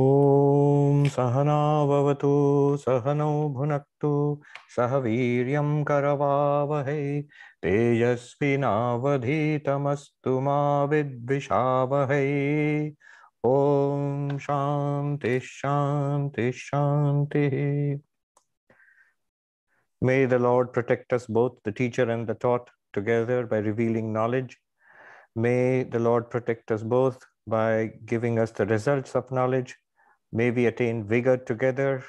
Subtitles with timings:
[0.00, 2.30] ॐ सहनाववतु
[2.84, 3.26] सहनौ
[3.56, 4.12] भुनक्तु
[4.76, 6.94] सह वीर्यं करवावहै
[7.66, 10.56] तेजस्विनावधीतमस्तु मा
[10.94, 12.30] विद्विषावहै
[13.50, 17.58] ॐ शान्ति शान्ति शान्तिः
[20.02, 24.58] May the Lord protect us both, the teacher and the taught, together by revealing knowledge.
[25.36, 29.76] May the Lord protect us both by giving us the results of knowledge.
[30.31, 32.03] May we attain vigor together.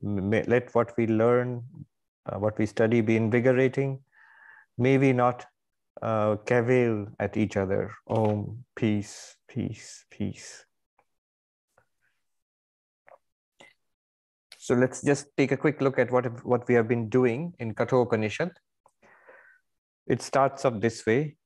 [0.00, 1.64] May, let what we learn,
[2.26, 4.00] uh, what we study be invigorating.
[4.76, 5.44] May we not
[6.00, 7.92] uh, cavil at each other.
[8.06, 10.64] Om, peace, peace, peace.
[14.58, 17.74] So let's just take a quick look at what, what we have been doing in
[17.74, 18.52] Kathopanishad.
[20.06, 21.36] It starts up this way.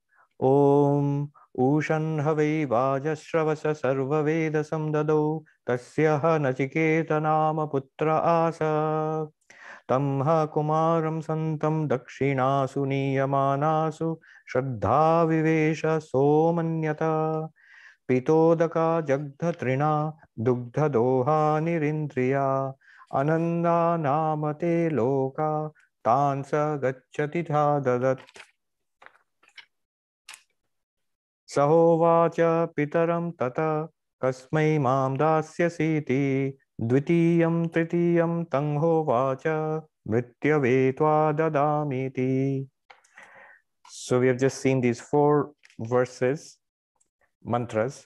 [0.40, 8.58] Om Ushan Havi Vajasravasa Sarva Vedasam Dado तस्यः नचिकेतनाम पुत्र आस।
[9.88, 14.20] तं ह कुमारं सन्तं दक्षिणासु नीयमानासु
[14.52, 16.98] श्रद्धाविवेश सोमन्यत।
[18.08, 22.74] पितोदका जग्धतृणा, दुग्धदोहा निरिन्द्रिया,
[23.14, 25.68] अनन्दा नाम ते लोका,
[26.04, 28.42] तान् स गच्छति ददत्
[31.46, 32.36] सहोवाच
[32.76, 33.88] पितरं तत।
[34.23, 36.23] कस्मै मां दास्यसीति
[36.91, 39.45] द्वितीयं तृतीयं तं होवाच
[40.13, 42.33] मृत्यवे त्वा ददामीति
[43.89, 46.57] So we have just seen these four verses,
[47.41, 48.05] mantras.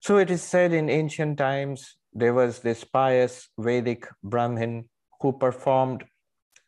[0.00, 4.88] So it is said in ancient times, there was this pious Vedic Brahmin
[5.20, 6.04] who performed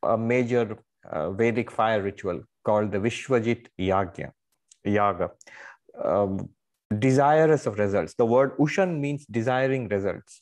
[0.02, 0.76] a major
[1.10, 4.32] uh, Vedic fire ritual called the Vishwajit Yagya
[4.84, 5.30] yaga.
[6.02, 6.50] Um,
[6.99, 8.13] desirous of results.
[8.17, 10.41] The word ushan means desiring results.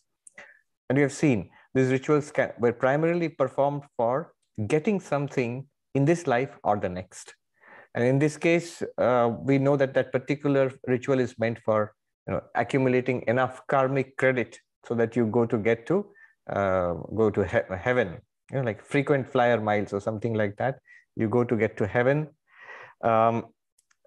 [0.89, 4.33] And we have seen these rituals can, were primarily performed for
[4.67, 7.33] getting something in this life or the next.
[7.95, 11.93] And in this case, uh, we know that that particular ritual is meant for
[12.27, 16.05] you know, accumulating enough karmic credit so that you go to get to
[16.49, 18.17] uh, go to he heaven,
[18.51, 20.79] you know, like frequent flyer miles or something like that.
[21.15, 22.29] You go to get to heaven.
[23.03, 23.45] Um,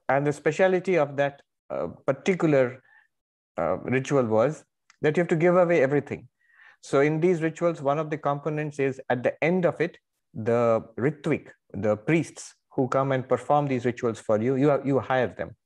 [0.09, 2.83] and the speciality of that uh, particular
[3.59, 4.65] uh, ritual was
[5.03, 6.29] that you have to give away everything.
[6.83, 9.99] So in these rituals, one of the components is at the end of it,
[10.35, 15.35] the ritvik, the priests who come and perform these rituals for you, you, you hire
[15.37, 15.57] them.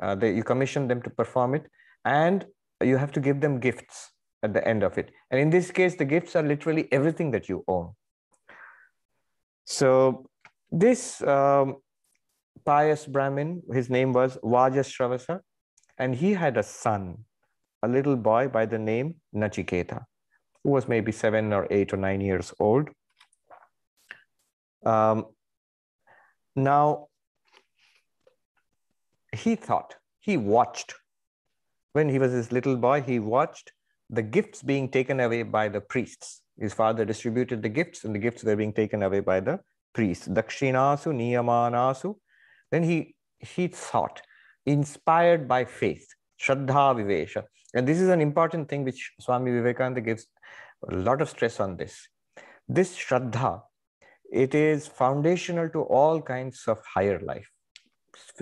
[0.00, 1.66] Uh, they, you commission them to perform it,
[2.04, 2.46] and
[2.82, 4.12] you have to give them gifts
[4.42, 5.10] at the end of it.
[5.30, 7.90] And in this case, the gifts are literally everything that you own.
[9.66, 10.24] So
[10.70, 11.76] this um,
[12.64, 13.62] pious Brahmin.
[13.72, 15.40] His name was Vajashravasa,
[16.00, 17.24] and he had a son,
[17.82, 20.04] a little boy by the name Nachiketa,
[20.64, 22.88] who was maybe seven or eight or nine years old.
[24.84, 25.26] Um,
[26.56, 27.08] now,
[29.32, 30.94] he thought, he watched.
[31.92, 33.72] When he was this little boy, he watched
[34.08, 36.40] the gifts being taken away by the priests.
[36.58, 39.60] His father distributed the gifts, and the gifts were being taken away by the
[39.92, 40.28] priests.
[40.28, 42.14] Dakshinasu, Niyamanasu,
[42.70, 44.22] then he, he thought,
[44.70, 46.06] inspired by faith,
[46.40, 47.44] Shraddha Vivesha.
[47.74, 50.26] And this is an important thing which Swami Vivekananda gives
[50.88, 52.08] a lot of stress on this.
[52.68, 53.62] This Shraddha,
[54.32, 57.48] it is foundational to all kinds of higher life.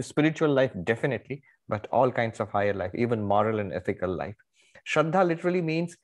[0.01, 4.37] Spiritual life, definitely, but all kinds of higher life, even moral and ethical life.
[4.87, 5.97] Shraddha literally means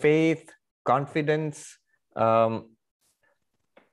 [0.00, 0.50] faith,
[0.84, 1.78] confidence.
[2.16, 2.70] Um,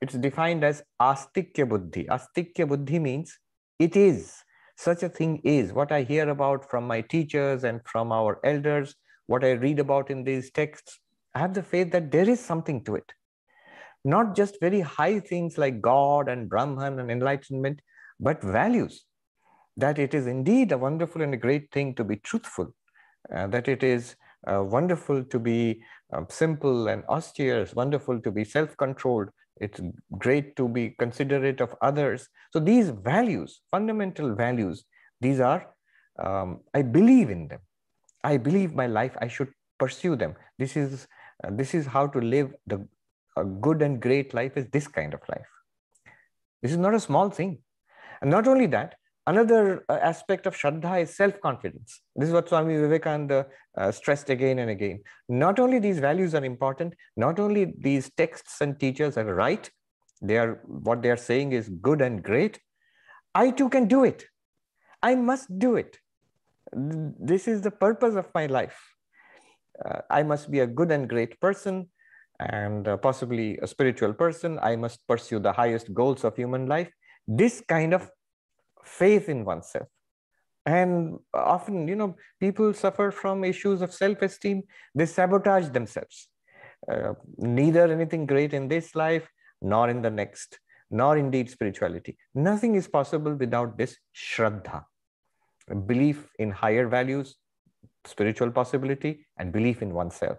[0.00, 2.04] it's defined as astikya buddhi.
[2.04, 3.38] Astikya buddhi means
[3.78, 4.34] it is
[4.78, 8.94] such a thing is what i hear about from my teachers and from our elders
[9.26, 11.00] what i read about in these texts.
[11.34, 13.12] I have the faith that there is something to it.
[14.04, 17.80] Not just very high things like god and brahman and enlightenment
[18.18, 19.04] but values.
[19.76, 22.74] That it is indeed a wonderful and a great thing to be truthful.
[23.34, 24.16] Uh, that it is
[24.46, 25.82] uh, wonderful to be
[26.12, 29.28] um, simple and austere wonderful to be self-controlled
[29.60, 29.80] it's
[30.18, 32.28] great to be considerate of others.
[32.52, 34.84] So these values fundamental values
[35.20, 35.66] these are
[36.18, 37.60] um, i believe in them.
[38.24, 40.34] I believe my life i should pursue them.
[40.58, 41.06] This is
[41.44, 42.86] uh, this is how to live the
[43.36, 45.50] a good and great life is this kind of life.
[46.62, 47.58] This is not a small thing.
[48.20, 48.96] And not only that
[49.30, 52.00] Another uh, aspect of Shraddha is self-confidence.
[52.16, 53.46] This is what Swami Vivekananda
[53.76, 55.02] uh, stressed again and again.
[55.28, 59.70] Not only these values are important, not only these texts and teachers are right,
[60.22, 60.52] they are
[60.86, 62.58] what they are saying is good and great.
[63.34, 64.24] I too can do it.
[65.02, 65.98] I must do it.
[66.72, 68.78] This is the purpose of my life.
[69.84, 71.88] uh, I must be a good and great person
[72.40, 74.58] and uh, possibly a spiritual person.
[74.62, 76.90] I must pursue the highest goals of human life.
[77.26, 78.10] This kind of
[78.88, 79.88] faith in oneself.
[80.66, 84.62] And often, you know, people suffer from issues of self esteem.
[84.94, 86.28] They sabotage themselves.
[86.90, 89.28] Uh, neither anything great in this life
[89.62, 90.58] nor in the next,
[90.90, 92.16] nor indeed spirituality.
[92.34, 94.84] Nothing is possible without this Shraddha,
[95.86, 97.36] belief in higher values,
[98.04, 100.38] spiritual possibility, and belief in oneself.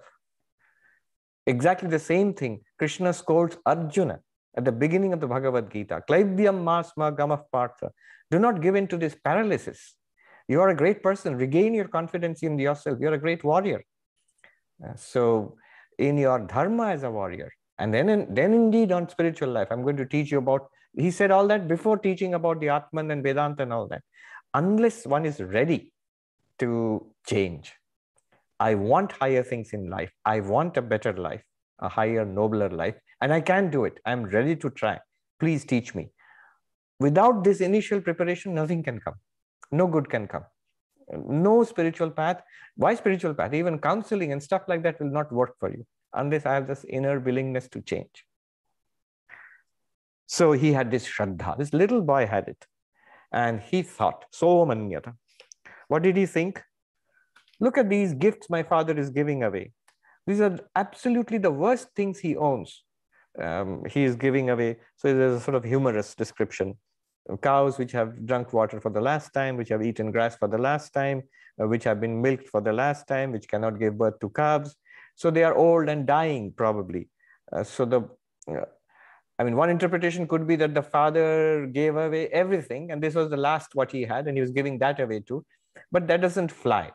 [1.46, 4.20] Exactly the same thing Krishna scolds Arjuna
[4.56, 6.04] at the beginning of the Bhagavad Gita.
[6.10, 7.92] Klaivyam masma gamaf partha.
[8.32, 9.96] Do not give in to this paralysis.
[10.48, 11.36] You are a great person.
[11.36, 12.98] Regain your confidence in yourself.
[13.00, 13.84] You're a great warrior.
[14.84, 15.56] Uh, so,
[15.98, 19.84] in your dharma as a warrior, and then, in, then indeed on spiritual life, I'm
[19.84, 20.70] going to teach you about.
[20.98, 24.02] He said all that before teaching about the Atman and Vedanta and all that.
[24.54, 25.94] Unless one is ready
[26.58, 27.74] to change,
[28.60, 30.12] I want higher things in life.
[30.26, 31.44] I want a better life,
[31.80, 34.00] a higher, nobler life, and I can do it.
[34.06, 35.00] I'm ready to try.
[35.40, 36.10] Please teach me.
[37.00, 39.16] Without this initial preparation, nothing can come.
[39.72, 40.44] No good can come.
[41.12, 42.42] No spiritual path.
[42.76, 43.54] Why spiritual path?
[43.54, 46.86] Even counseling and stuff like that will not work for you unless I have this
[46.90, 48.26] inner willingness to change.
[50.28, 51.58] So he had this Shraddha.
[51.58, 52.66] This little boy had it.
[53.32, 55.14] And he thought, so manyata.
[55.88, 56.62] What did he think?
[57.60, 59.72] Look at these gifts my father is giving away.
[60.28, 62.84] These are absolutely the worst things he owns.
[63.38, 64.78] Um, he is giving away.
[64.96, 66.78] So there's a sort of humorous description.
[67.42, 70.58] Cows which have drunk water for the last time, which have eaten grass for the
[70.58, 71.22] last time,
[71.62, 74.76] uh, which have been milked for the last time, which cannot give birth to calves,
[75.16, 77.10] so they are old and dying probably.
[77.52, 78.02] Uh, so the,
[78.50, 78.66] uh,
[79.38, 83.30] I mean, one interpretation could be that the father gave away everything and this was
[83.30, 85.46] the last what he had and he was giving that away too.
[85.92, 86.92] But that doesn't fly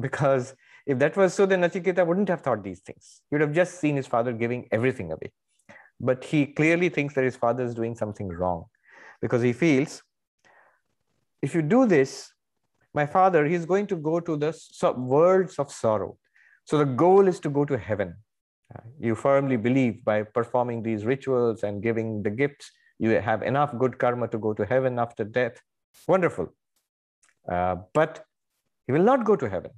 [0.00, 0.54] because
[0.86, 3.20] if that was so, then Nachiketa wouldn't have thought these things.
[3.28, 5.32] He would have just seen his father giving everything away.
[6.00, 8.66] But he clearly thinks that his father is doing something wrong
[9.20, 10.02] because he feels
[11.42, 12.32] if you do this,
[12.94, 16.16] my father, he's going to go to the worlds of sorrow.
[16.64, 18.14] So the goal is to go to heaven.
[18.74, 23.76] Uh, you firmly believe by performing these rituals and giving the gifts, you have enough
[23.78, 25.60] good karma to go to heaven after death.
[26.08, 26.48] Wonderful.
[27.50, 28.24] Uh, but
[28.86, 29.70] he will not go to heaven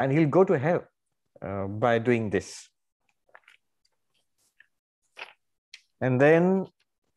[0.00, 0.84] and he'll go to hell
[1.40, 2.68] uh, by doing this.
[6.00, 6.66] And then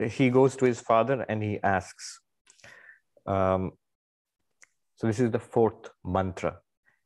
[0.03, 2.19] he goes to his father and he asks.
[3.25, 3.71] Um,
[4.95, 6.59] so this is the fourth mantra.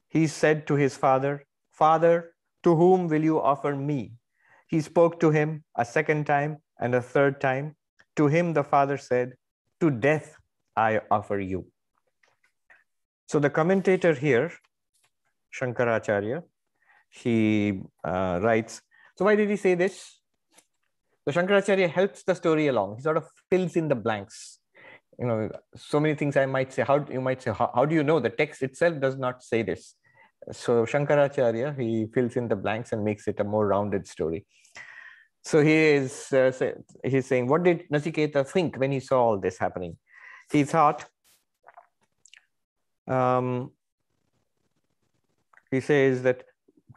[0.10, 2.34] He said to his father, Father,
[2.64, 4.14] to whom will you offer me?
[4.68, 7.76] He spoke to him a second time and a third time.
[8.16, 9.34] To him, the father said,
[9.80, 10.38] To death
[10.76, 11.66] I offer you.
[13.28, 14.52] So the commentator here,
[15.60, 16.44] Shankaracharya,
[17.10, 18.82] he uh, writes,
[19.18, 20.20] So why did he say this?
[21.26, 22.98] So Shankaracharya helps the story along.
[22.98, 24.60] He sort of fills in the blanks.
[25.18, 26.84] You know, so many things I might say.
[26.84, 29.64] How you might say, how, how do you know the text itself does not say
[29.64, 29.96] this?
[30.52, 34.46] so Shankaracharya, he fills in the blanks and makes it a more rounded story.
[35.44, 36.74] So he is uh, say,
[37.04, 39.98] he's saying, what did Nachiketa think when he saw all this happening?
[40.52, 41.06] He thought,
[43.08, 43.72] um,
[45.70, 46.44] he says that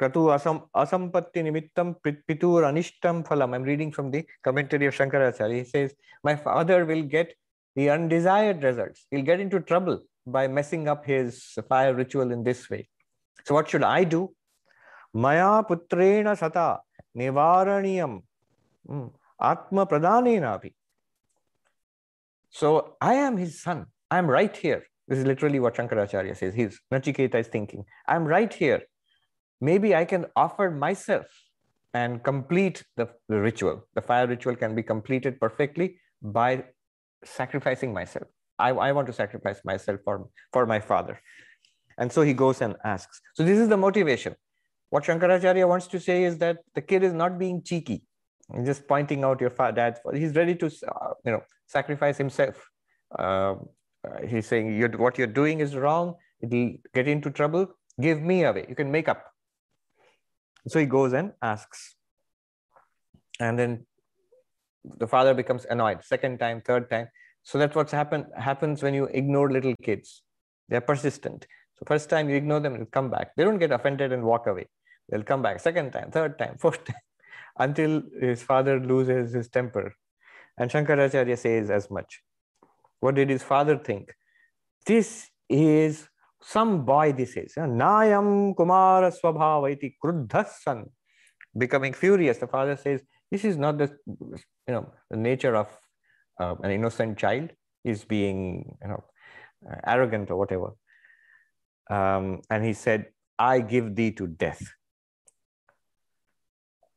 [0.01, 3.55] Kratu asam, asampatti nimittam pitur anishtam phalam.
[3.55, 5.55] I'm reading from the commentary of Shankaracharya.
[5.55, 7.35] He says, my father will get
[7.75, 9.07] the undesired results.
[9.11, 12.89] He'll get into trouble by messing up his fire ritual in this way.
[13.45, 14.35] So what should I do?
[15.15, 16.79] Maya putrena sata
[17.17, 18.23] nivaraniyam
[18.87, 19.07] hmm,
[19.41, 20.75] atma pradhanena api.
[22.51, 23.87] So I am his son.
[24.11, 24.83] I am right here.
[25.09, 26.55] This is literally what Shankaracharya says.
[26.55, 27.85] He's Nachiketa is thinking.
[28.09, 28.83] I'm right here.
[29.61, 31.27] Maybe I can offer myself
[31.95, 33.85] and complete the, the ritual.
[33.95, 36.65] The fire ritual can be completed perfectly by
[37.25, 38.27] sacrificing myself.
[38.59, 41.21] I, I want to sacrifice myself for, for my father.
[41.99, 43.21] And so he goes and asks.
[43.35, 44.35] So this is the motivation.
[44.91, 48.03] What Shankaracharya wants to say is that the kid is not being cheeky
[48.51, 50.01] and just pointing out your dad's.
[50.15, 52.69] He's ready to, uh, you know, sacrifice himself.
[53.19, 53.55] Uh,
[54.29, 56.15] he's saying you're, what you're doing is wrong.
[56.41, 57.69] It'll get into trouble.
[58.01, 58.67] Give me away.
[58.69, 59.25] You can make up.
[60.69, 61.95] So he goes and asks.
[63.39, 63.87] And then
[64.85, 66.05] the father becomes annoyed.
[66.05, 67.09] Second time, third time.
[67.43, 70.23] So that's what's happen, happens when you ignore little kids.
[70.69, 71.47] They're persistent.
[71.79, 73.37] So first time you ignore them, they'll come back.
[73.37, 74.67] They don't get offended and walk away.
[75.09, 76.97] They'll come back second time, third time, fourth time,
[77.59, 79.95] until his father loses his temper.
[80.59, 82.23] And Shankaracharya says as much.
[83.01, 84.15] What did his father think?
[84.87, 86.09] This is
[86.47, 87.55] some boy this is.
[87.57, 90.89] Nayam Kumara Swabhavaiti Kruddhasan.
[91.57, 95.69] Becoming furious, the father says, This is not the you know the nature of
[96.41, 97.51] uh, an innocent child.
[97.85, 99.05] Is being you know
[99.85, 100.73] arrogant or whatever.
[101.89, 103.07] Um, and he said,
[103.39, 104.63] I give thee to death.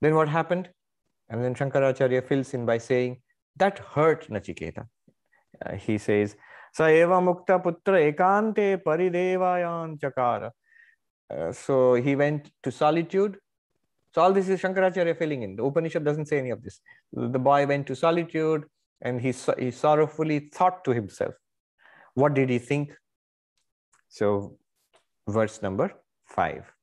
[0.02, 0.70] Then what happened?
[1.30, 3.18] And then Shankaracharya fills in by saying,
[3.58, 4.88] that hurt Nachiketa.
[5.64, 6.36] Uh, he says,
[6.73, 10.51] Sa eva mukta putra ekante paridevayan chakara.
[11.31, 13.39] Uh, so he went to solitude.
[14.15, 15.57] So all this is Shankaracharya filling in.
[15.57, 16.81] The Upanishad doesn't say any of this.
[17.13, 18.65] The boy went to solitude
[19.03, 21.35] and he, he sorrowfully thought to himself.
[22.15, 22.93] What did he think?
[24.09, 24.57] So
[25.27, 25.93] verse number
[26.27, 26.75] 5.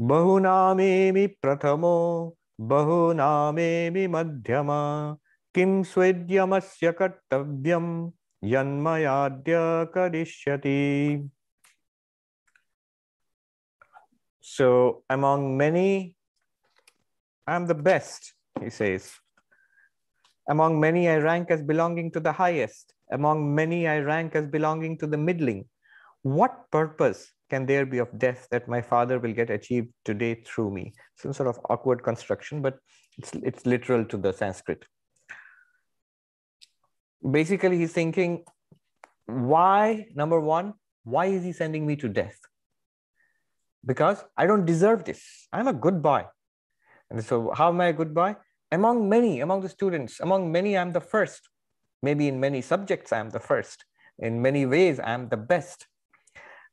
[0.00, 1.96] बहुनामेमि प्रथमो
[2.60, 4.80] बहुनामेमि मध्यमा
[5.54, 7.86] किं स्वेद्यमस्य कर्तव्यं
[8.44, 9.56] यन्मयाद्य
[9.94, 11.30] करिष्यति
[14.48, 16.14] So among many,
[17.48, 19.12] I'm the best, he says.
[20.48, 22.94] Among many, I rank as belonging to the highest.
[23.10, 25.64] Among many, I rank as belonging to the middling.
[26.22, 30.70] What purpose can there be of death that my father will get achieved today through
[30.70, 30.92] me?
[31.16, 32.78] Some sort of awkward construction, but
[33.18, 34.84] it's, it's literal to the Sanskrit.
[37.29, 38.43] Basically, he's thinking,
[39.25, 40.73] why, number one,
[41.03, 42.39] why is he sending me to death?
[43.85, 45.47] Because I don't deserve this.
[45.51, 46.25] I'm a good boy.
[47.09, 48.35] And so, how am I a good boy?
[48.71, 51.49] Among many, among the students, among many, I'm the first.
[52.01, 53.85] Maybe in many subjects, I'm the first.
[54.19, 55.87] In many ways, I'm the best.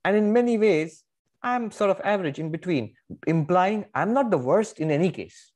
[0.05, 1.03] And in many ways,
[1.43, 2.95] I'm sort of average in between,
[3.27, 5.53] implying I'm not the worst in any case.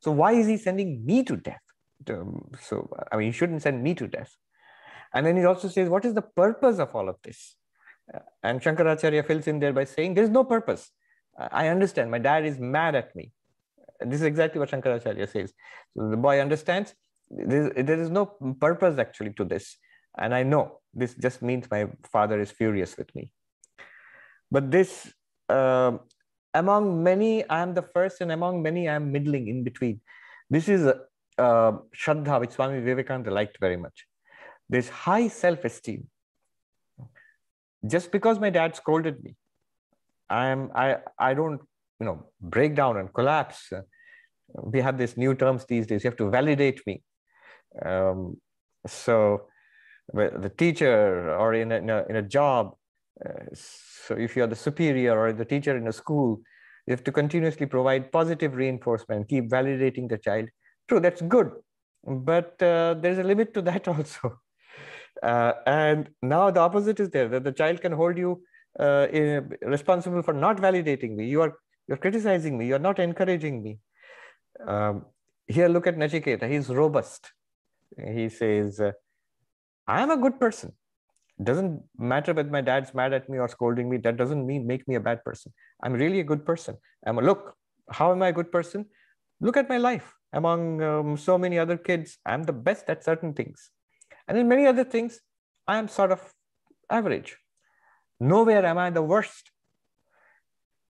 [0.00, 1.62] So why is he sending me to death?
[2.06, 4.36] So, I mean, you shouldn't send me to death.
[5.14, 7.56] And then he also says, what is the purpose of all of this?
[8.42, 10.90] And Shankaracharya fills in there by saying, there's no purpose.
[11.38, 12.10] I understand.
[12.10, 13.32] My dad is mad at me.
[14.00, 15.52] This is exactly what Shankaracharya says.
[15.96, 16.94] So the boy understands
[17.30, 18.26] there is no
[18.60, 19.76] purpose actually to this.
[20.16, 23.30] And I know this just means my father is furious with me.
[24.50, 25.12] But this,
[25.48, 25.98] uh,
[26.54, 30.00] among many, I am the first, and among many, I am middling in between.
[30.48, 31.02] This is a,
[31.38, 34.06] a Shraddha, which Swami Vivekananda liked very much.
[34.68, 36.08] This high self esteem.
[37.86, 39.36] Just because my dad scolded me,
[40.28, 41.60] I am I I don't
[42.00, 43.72] you know break down and collapse.
[44.54, 46.04] We have these new terms these days.
[46.04, 47.02] You have to validate me.
[47.84, 48.38] Um,
[48.86, 49.48] so
[50.12, 52.74] the teacher or in a, in a, in a job,
[53.24, 56.40] uh, so if you're the superior or the teacher in a school,
[56.86, 60.48] you have to continuously provide positive reinforcement, keep validating the child.
[60.88, 61.52] True, that's good,
[62.04, 64.40] but uh, there's a limit to that also.
[65.22, 68.42] Uh, and now the opposite is there that the child can hold you
[68.78, 71.26] uh, in, responsible for not validating me.
[71.26, 72.66] You are you're criticizing me.
[72.66, 73.78] You're not encouraging me.
[74.66, 75.06] Um,
[75.46, 76.48] here, look at Nachiketa.
[76.48, 77.32] He's robust.
[77.96, 78.92] He says, uh,
[79.86, 80.72] I am a good person.
[81.42, 83.96] Doesn't matter whether my dad's mad at me or scolding me.
[83.96, 85.52] That doesn't mean make me a bad person.
[85.82, 86.76] I'm really a good person.
[87.06, 87.54] I'm a look.
[87.90, 88.84] How am I a good person?
[89.40, 90.17] Look at my life.
[90.32, 93.70] Among um, so many other kids, I'm the best at certain things,
[94.26, 95.20] and in many other things,
[95.66, 96.34] I am sort of
[96.90, 97.36] average.
[98.20, 99.50] Nowhere am I the worst.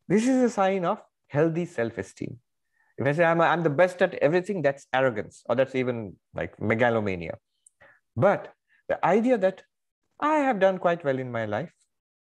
[0.08, 2.40] This is a sign of healthy self-esteem.
[2.98, 6.60] If I say I'm, I'm the best at everything, that's arrogance, or that's even like
[6.60, 7.38] megalomania.
[8.16, 8.54] But
[8.88, 9.62] the idea that
[10.20, 11.74] I have done quite well in my life,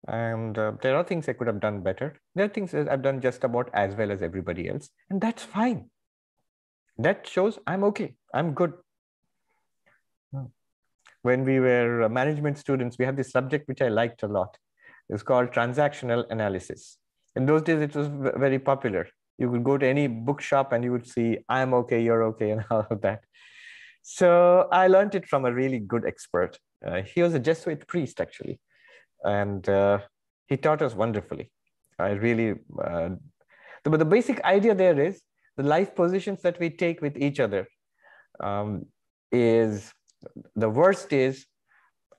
[0.06, 2.21] and uh, there are things I could have done better.
[2.37, 5.90] There are things I've done just about as well as everybody else, and that's fine.
[6.99, 8.72] That shows I'm okay, I'm good.
[10.32, 10.46] Hmm.
[11.22, 14.56] When we were uh, management students, we had this subject which I liked a lot.
[15.08, 16.99] It's called transactional analysis.
[17.37, 19.08] In those days, it was very popular.
[19.38, 22.64] You could go to any bookshop and you would see, I'm okay, you're okay, and
[22.70, 23.25] all of that.
[24.02, 26.58] So I learned it from a really good expert.
[26.84, 28.58] Uh, he was a Jesuit priest, actually,
[29.22, 30.00] and uh,
[30.49, 31.52] he taught us wonderfully.
[31.99, 33.11] I really, uh,
[33.84, 35.22] but the basic idea there is
[35.56, 37.66] the life positions that we take with each other
[38.40, 38.87] um,
[39.30, 39.92] is
[40.56, 41.47] the worst is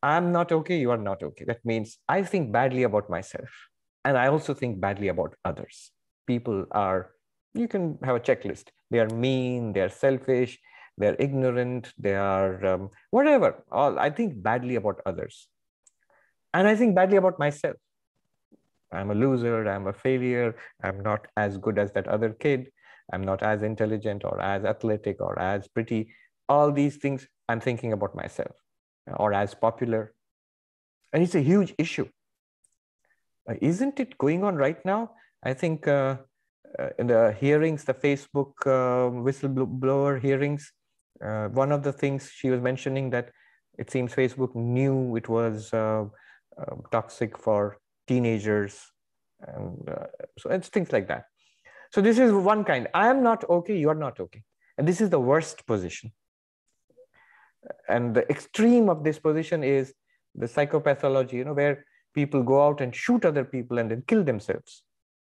[0.02, 1.46] I'm not okay, you are not okay.
[1.46, 3.50] That means I think badly about myself,
[4.04, 5.92] and I also think badly about others.
[6.28, 7.12] People are,
[7.54, 8.66] you can have a checklist.
[8.92, 10.60] They are mean, they are selfish,
[10.98, 13.64] they're ignorant, they are um, whatever.
[13.72, 15.48] All I think badly about others.
[16.54, 17.78] And I think badly about myself.
[18.92, 22.72] I'm a loser, I'm a failure, I'm not as good as that other kid,
[23.12, 26.14] I'm not as intelligent or as athletic or as pretty.
[26.48, 28.56] All these things I'm thinking about myself
[29.08, 30.14] or as popular.
[31.12, 32.08] And it's a huge issue.
[33.50, 35.12] Uh, isn't it going on right now?
[35.44, 36.18] I think uh,
[36.80, 40.72] uh, in the hearings, the Facebook uh, whistleblower hearings,
[41.24, 43.30] uh, one of the things she was mentioning that
[43.78, 46.06] it seems Facebook knew it was uh,
[46.92, 48.80] toxic for teenagers.
[49.42, 49.90] And
[50.38, 51.26] so it's things like that.
[51.94, 52.88] So this is one kind.
[52.96, 54.44] I am not okay, you are not okay.
[54.80, 56.12] And this is the worst position.
[57.88, 59.94] And the extreme of this position is
[60.34, 61.86] the psychopathology, you know, where
[62.16, 64.82] people go out and shoot other people and then kill themselves.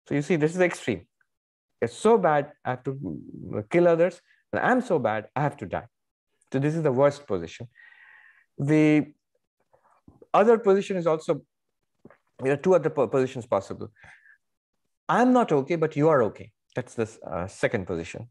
[0.09, 1.09] So you see, this is extreme.
[1.83, 3.21] It's so bad, I have to
[3.57, 4.21] uh, kill others.
[4.53, 5.89] And I'm so bad, I have to die.
[6.53, 7.67] So this is the worst position.
[8.59, 9.13] The
[10.33, 11.43] other position is also,
[12.39, 13.91] there are two other positions possible.
[15.09, 16.53] I'm not okay, but you are okay.
[16.77, 18.29] That's the uh, second position.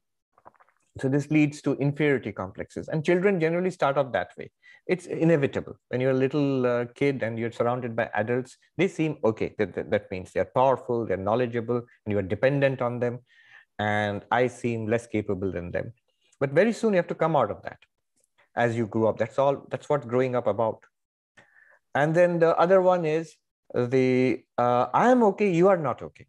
[0.99, 2.89] So this leads to inferiority complexes.
[2.89, 4.51] And children generally start off that way.
[4.87, 5.75] It's inevitable.
[5.89, 9.53] When you're a little uh, kid and you're surrounded by adults, they seem okay.
[9.57, 13.19] That, that, that means they're powerful, they're knowledgeable, and you're dependent on them.
[13.77, 15.93] And I seem less capable than them.
[16.39, 17.77] But very soon you have to come out of that
[18.55, 19.17] as you grow up.
[19.17, 20.83] That's all, that's what growing up about.
[21.93, 23.35] And then the other one is
[23.73, 26.25] the uh, I am okay, you are not okay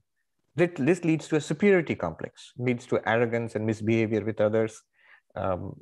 [0.57, 4.80] this leads to a superiority complex, leads to arrogance and misbehavior with others.
[5.37, 5.75] Um,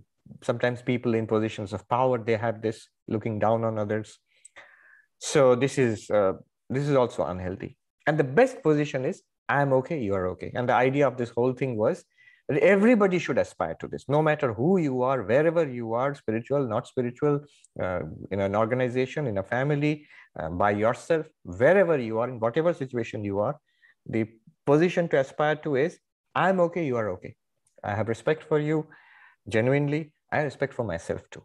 [0.42, 4.18] sometimes people in positions of power, they have this looking down on others.
[5.18, 6.34] So this is, uh,
[6.68, 7.76] this is also unhealthy.
[8.06, 10.52] And the best position is, I'm okay, you are okay.
[10.54, 12.04] And the idea of this whole thing was
[12.48, 16.66] that everybody should aspire to this, no matter who you are, wherever you are, spiritual,
[16.66, 17.40] not spiritual,
[17.82, 20.06] uh, in an organization, in a family,
[20.38, 23.58] uh, by yourself, wherever you are, in whatever situation you are,
[24.06, 24.26] the
[24.70, 25.98] position to aspire to is
[26.34, 27.34] I'm okay, you are okay.
[27.82, 28.87] I have respect for you
[29.56, 30.02] genuinely.
[30.30, 31.44] I respect for myself too.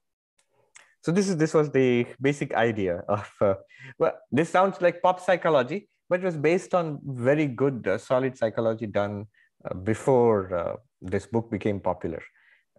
[1.04, 3.56] So this is this was the basic idea of uh,
[4.00, 8.38] well, this sounds like pop psychology, but it was based on very good, uh, solid
[8.38, 9.26] psychology done
[9.66, 10.76] uh, before uh,
[11.14, 12.22] this book became popular.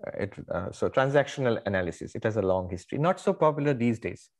[0.06, 2.98] Uh, it, uh, so transactional analysis, it has a long history.
[2.98, 4.30] Not so popular these days.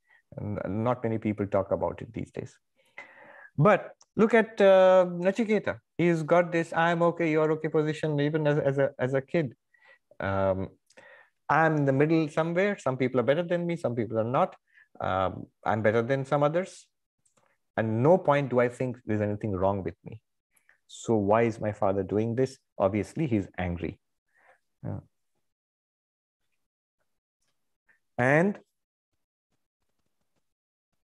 [0.67, 2.59] Not many people talk about it these days.
[3.57, 5.79] But look at uh, Nachiketa.
[5.97, 9.55] He's got this I'm okay, you're okay position even as, as, a, as a kid.
[10.21, 10.69] Um,
[11.49, 12.79] I'm in the middle somewhere.
[12.79, 14.57] Some people are better than me, some people are not.
[15.01, 16.87] Um, I'm better than some others.
[17.77, 20.21] And no point do I think there's anything wrong with me.
[20.87, 22.59] So why is my father doing this?
[22.79, 23.99] Obviously, he's angry.
[24.85, 25.01] Yeah.
[28.17, 28.59] And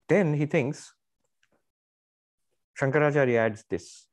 [0.08, 0.92] then he thinks,
[2.80, 4.06] Shankaracharya adds this.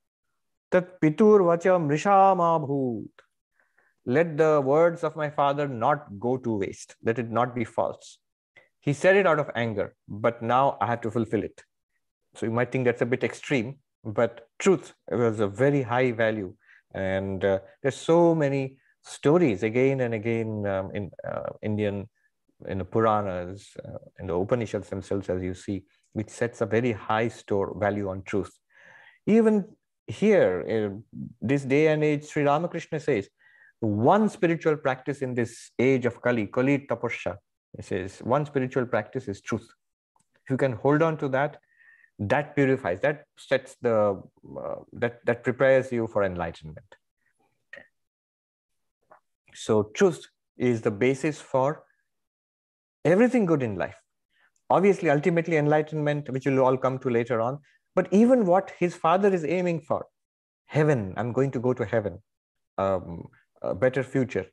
[0.72, 3.10] Tat pitur vacha mrishamabhut.
[4.06, 6.96] Let the words of my father not go to waste.
[7.04, 8.20] Let it not be false.
[8.80, 11.64] He said it out of anger, but now I have to fulfill it.
[12.36, 16.54] So you might think that's a bit extreme, but truth was a very high value.
[16.94, 22.08] And uh, there's so many stories again and again um, in uh, Indian,
[22.68, 25.84] in the Puranas, uh, in the Upanishads themselves, as you see,
[26.16, 28.52] which sets a very high store value on truth.
[29.28, 29.66] Even
[30.08, 31.04] here, in
[31.42, 33.28] this day and age, Sri Ramakrishna says,
[33.82, 37.36] one spiritual practice in this age of Kali, Kali Tapasya,
[37.76, 39.68] he says, one spiritual practice is truth.
[40.46, 41.58] If you can hold on to that,
[42.18, 44.24] that purifies, that sets the,
[44.58, 46.96] uh, that, that prepares you for enlightenment.
[49.54, 50.26] So truth
[50.58, 51.84] is the basis for
[53.04, 54.05] everything good in life
[54.70, 57.60] obviously ultimately enlightenment which we'll all come to later on.
[57.94, 60.06] But even what his father is aiming for
[60.68, 62.18] heaven i'm going to go to heaven
[62.78, 63.28] um,
[63.62, 64.46] a better future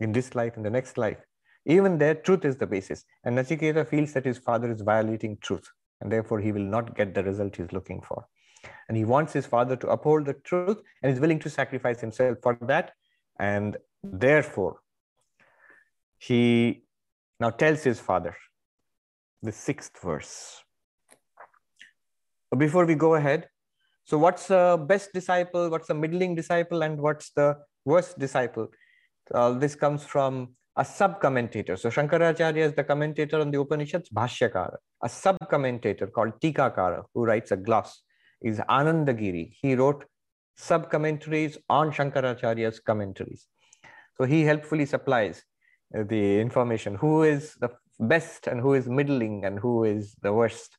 [0.00, 1.18] in this life in the next life.
[1.66, 3.04] Even there truth is the basis.
[3.24, 5.66] And nachiketa feels that his father is violating truth
[6.00, 8.26] and therefore he will not get the result he's looking for.
[8.88, 12.38] And he wants his father to uphold the truth and is willing to sacrifice himself
[12.42, 12.92] for that.
[13.38, 14.80] And therefore
[16.18, 16.84] he
[17.40, 18.36] now tells his father
[19.44, 20.62] the sixth verse.
[22.56, 23.48] Before we go ahead,
[24.04, 28.68] so what's the best disciple, what's the middling disciple, and what's the worst disciple?
[29.32, 31.76] Uh, this comes from a sub-commentator.
[31.76, 34.76] So Shankaracharya is the commentator on the Upanishads, Bhashyakara.
[35.02, 38.02] A sub-commentator called Tikakara, who writes a gloss,
[38.42, 39.52] is Anandagiri.
[39.62, 40.04] He wrote
[40.56, 43.46] sub-commentaries on Shankaracharya's commentaries.
[44.16, 45.42] So he helpfully supplies
[45.92, 46.96] the information.
[46.96, 50.76] Who is the best and who is middling and who is the worst.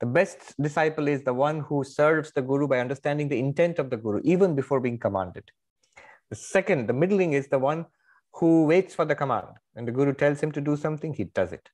[0.00, 3.90] The best disciple is the one who serves the guru by understanding the intent of
[3.90, 5.50] the guru even before being commanded.
[6.30, 7.86] The second, the middling, is the one
[8.34, 9.46] who waits for the command.
[9.74, 11.68] When the guru tells him to do something, he does it.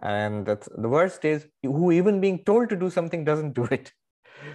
[0.00, 3.92] And that's, the worst is who even being told to do something doesn't do it.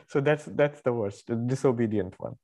[0.08, 2.36] So that's that's the worst, the disobedient one.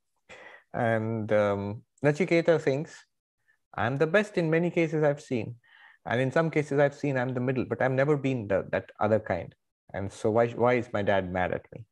[0.74, 3.06] And um, Nachiketa thinks,
[3.74, 5.56] I'm the best in many cases I've seen.
[6.06, 8.92] And in some cases I've seen I'm the middle, but I've never been the, that
[9.00, 9.54] other kind.
[9.94, 11.84] And so why, why is my dad mad at me?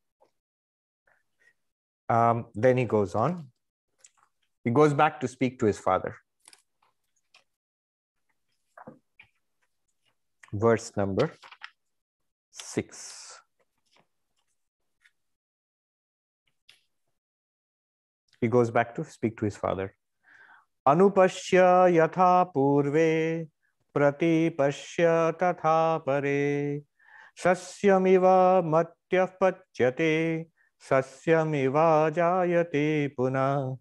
[2.10, 3.48] Um, then he goes on.
[4.64, 6.16] He goes back to speak to his father.
[10.54, 11.32] Verse number
[12.52, 13.40] six.
[18.40, 19.96] He goes back to speak to his father.
[20.88, 23.48] Anupashya yatha purve
[23.98, 26.84] pratipashya tatha pare
[27.34, 30.46] sasyamiva matyah pachyate
[30.80, 33.76] sasyamiva jayate puna.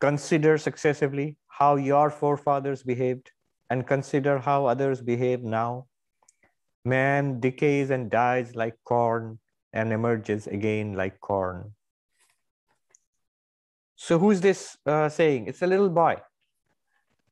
[0.00, 3.32] Consider successively how your forefathers behaved
[3.70, 5.86] and consider how others behave now.
[6.84, 9.38] Man decays and dies like corn
[9.72, 11.72] and emerges again like corn.
[13.96, 15.48] So, who's this uh, saying?
[15.48, 16.22] It's a little boy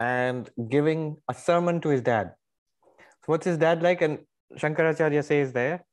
[0.01, 2.33] and giving a sermon to his dad.
[3.25, 4.03] So, what's his dad like?
[4.03, 4.19] And
[4.57, 5.85] Shankaracharya says there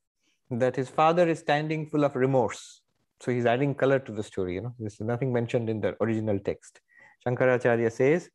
[0.51, 2.81] that his father is standing full of remorse.
[3.21, 4.55] So, he's adding color to the story.
[4.55, 6.81] You know, there's nothing mentioned in the original text.
[7.25, 8.29] Shankaracharya says,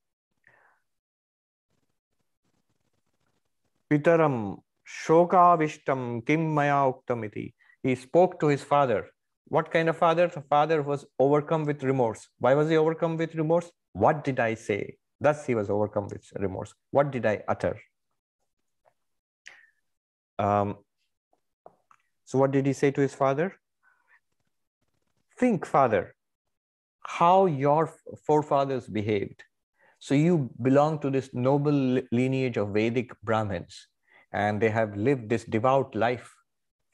[3.91, 7.55] Pitaram shoka Shokavishtam Kim Maya Uktamiti.
[7.83, 9.09] He spoke to his father.
[9.47, 10.29] What kind of father?
[10.29, 12.29] The father was overcome with remorse.
[12.39, 13.71] Why was he overcome with remorse?
[13.93, 14.97] What did I say?
[15.21, 16.75] Thus he was overcome with remorse.
[16.91, 17.79] What did I utter?
[20.39, 20.77] Um,
[22.25, 23.57] so what did he say to his father?
[25.39, 26.15] Think, father,
[27.07, 27.93] how your
[28.27, 29.43] forefathers behaved.
[29.99, 33.89] So you belong to this noble lineage of Vedic Brahmins,
[34.33, 36.33] and they have lived this devout life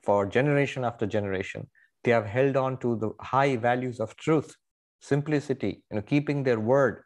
[0.03, 1.69] for generation after generation.
[2.03, 4.55] They have held on to the high values of truth,
[5.01, 7.04] simplicity, you know, keeping their word.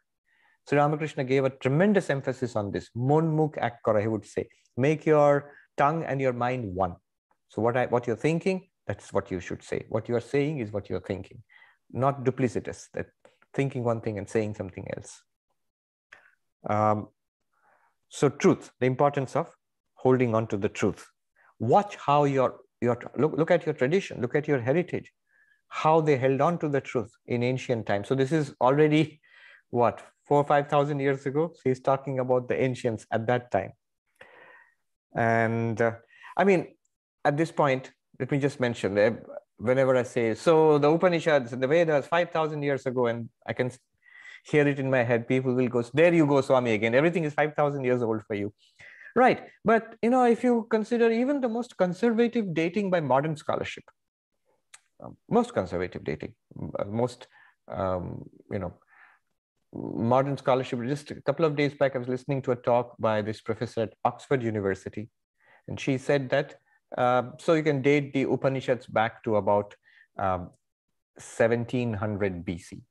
[0.69, 2.91] So Ramakrishna gave a tremendous emphasis on this.
[2.95, 4.47] Monmuk akkara, he would say.
[4.77, 6.95] Make your tongue and your mind one.
[7.47, 9.85] So what I what you're thinking, that's what you should say.
[9.89, 11.41] What you are saying is what you're thinking,
[11.91, 13.07] not duplicitous, that
[13.55, 15.23] thinking one thing and saying something else.
[16.69, 17.07] Um,
[18.09, 19.49] so truth, the importance of
[19.95, 21.03] holding on to the truth.
[21.57, 25.11] Watch how your, your look, look at your tradition, look at your heritage,
[25.69, 28.07] how they held on to the truth in ancient times.
[28.07, 29.19] So this is already
[29.71, 31.51] what, four or 5,000 years ago.
[31.55, 33.71] So he's talking about the ancients at that time.
[35.15, 35.93] And uh,
[36.37, 36.67] I mean,
[37.25, 39.13] at this point, let me just mention, that
[39.57, 43.71] whenever I say, so the Upanishads, the Vedas 5,000 years ago, and I can
[44.45, 46.93] hear it in my head, people will go, there you go, Swami again.
[46.93, 48.53] Everything is 5,000 years old for you.
[49.15, 49.41] Right.
[49.65, 53.85] But, you know, if you consider even the most conservative dating by modern scholarship,
[55.03, 56.35] um, most conservative dating,
[56.77, 57.27] uh, most,
[57.67, 58.73] um, you know,
[59.73, 60.79] modern scholarship.
[60.83, 63.81] Just a couple of days back, I was listening to a talk by this professor
[63.81, 65.09] at Oxford University,
[65.67, 66.55] and she said that
[66.97, 69.75] uh, so you can date the Upanishads back to about
[70.17, 70.49] um,
[71.15, 72.81] 1700 BC.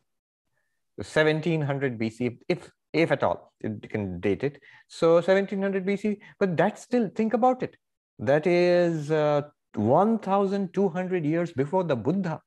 [0.97, 4.61] 1700 BC, if if at all, you can date it.
[4.89, 7.77] So 1700 BC, but that's still think about it.
[8.19, 9.43] That is uh,
[9.75, 12.41] 1,200 years before the Buddha.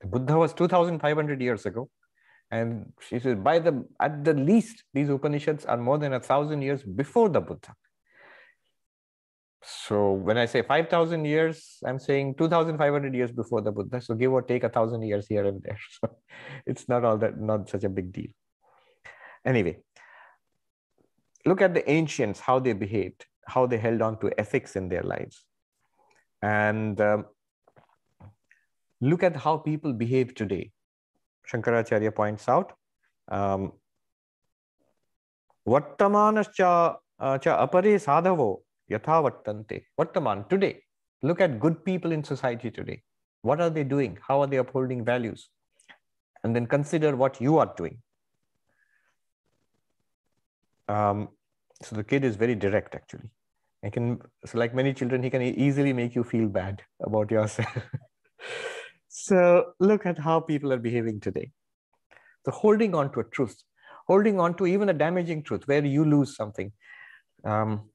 [0.00, 1.88] The Buddha was 2,500 years ago,
[2.54, 3.72] and she says by the
[4.06, 7.74] at the least these Upanishads are more than a thousand years before the Buddha.
[9.66, 14.00] So when I say 5,000 years, I'm saying 2,500 years before the Buddha.
[14.02, 15.78] So give or take a thousand years here and there.
[16.00, 16.16] So
[16.66, 18.32] it's not all that, not such a big deal.
[19.44, 19.78] Anyway,
[21.46, 25.02] look at the ancients, how they behaved, how they held on to ethics in their
[25.02, 25.44] lives.
[26.42, 27.24] And um,
[29.00, 30.72] look at how people behave today.
[31.50, 32.72] Shankaracharya points out,
[33.28, 33.72] um,
[35.66, 39.84] Vattamanascha uh, cha apare sadhavo yathavartante.
[39.98, 40.82] Vartaman, today,
[41.22, 43.02] look at good people in society today.
[43.42, 44.18] What are they doing?
[44.26, 45.48] How are they upholding values?
[46.42, 47.98] And then consider what you are doing.
[50.88, 51.28] Um,
[51.82, 53.30] so the kid is very direct, actually.
[53.82, 57.68] I can, so like many children, he can easily make you feel bad about yourself.
[59.24, 61.50] so look at how people are behaving today.
[62.44, 63.56] So holding on to a truth,
[64.06, 66.70] holding on to even a damaging truth where you lose something.
[67.42, 67.88] Um,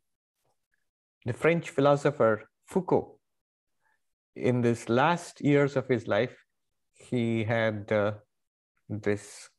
[1.25, 3.19] the French philosopher Foucault,
[4.35, 6.35] in this last years of his life,
[6.95, 8.13] he had uh,
[8.89, 9.49] this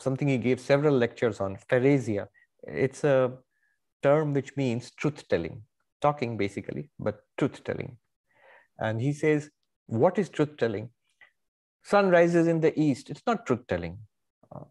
[0.00, 2.26] something he gave several lectures on, parrhesia.
[2.66, 3.38] It's a
[4.02, 5.62] term which means truth telling,
[6.00, 7.98] talking basically, but truth telling.
[8.80, 9.50] And he says,
[9.88, 10.90] what is truth telling?
[11.82, 13.10] Sun rises in the east.
[13.10, 13.98] It's not truth telling.
[14.54, 14.64] Uh,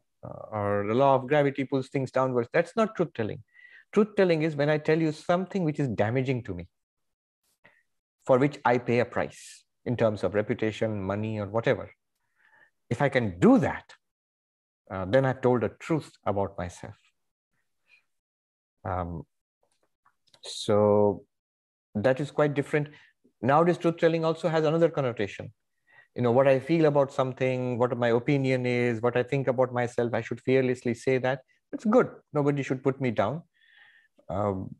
[0.52, 2.50] or the law of gravity pulls things downwards.
[2.54, 3.44] That's not truth telling.
[3.94, 6.68] Truth telling is when I tell you something which is damaging to me,
[8.26, 11.90] for which I pay a price in terms of reputation, money, or whatever.
[12.90, 13.94] If I can do that,
[14.92, 16.96] uh, then I've told the truth about myself.
[18.86, 19.24] Um,
[20.44, 21.24] so
[21.96, 22.90] that is quite different.
[23.42, 25.54] Nowadays, truth telling also has another connotation.
[26.16, 29.72] You know, what I feel about something, what my opinion is, what I think about
[29.72, 31.42] myself, I should fearlessly say that.
[31.72, 32.10] It's good.
[32.34, 33.44] Nobody should put me down.
[34.30, 34.76] Um,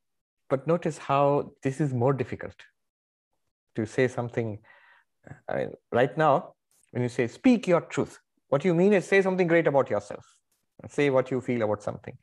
[0.50, 2.56] but notice how this is more difficult
[3.76, 4.60] to say something.
[5.50, 6.54] I mean, right now,
[6.92, 10.26] when you say speak your truth, what you mean is say something great about yourself.
[10.90, 12.18] Say what you feel about something.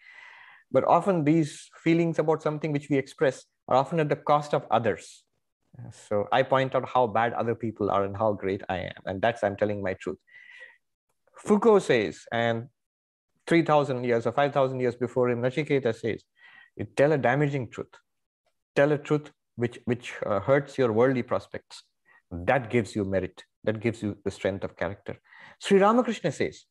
[0.73, 4.67] But often these feelings about something which we express are often at the cost of
[4.71, 5.24] others.
[5.92, 9.02] So I point out how bad other people are and how great I am.
[9.06, 10.18] And that's I'm telling my truth.
[11.38, 12.68] Foucault says, and
[13.48, 16.24] 3,000 years or 5,000 years before him, Nachiketa says,
[16.76, 17.94] you tell a damaging truth.
[18.76, 21.84] Tell a truth which, which uh, hurts your worldly prospects.
[22.32, 23.44] That gives you merit.
[23.64, 25.18] That gives you the strength of character.
[25.60, 26.66] Sri Ramakrishna says,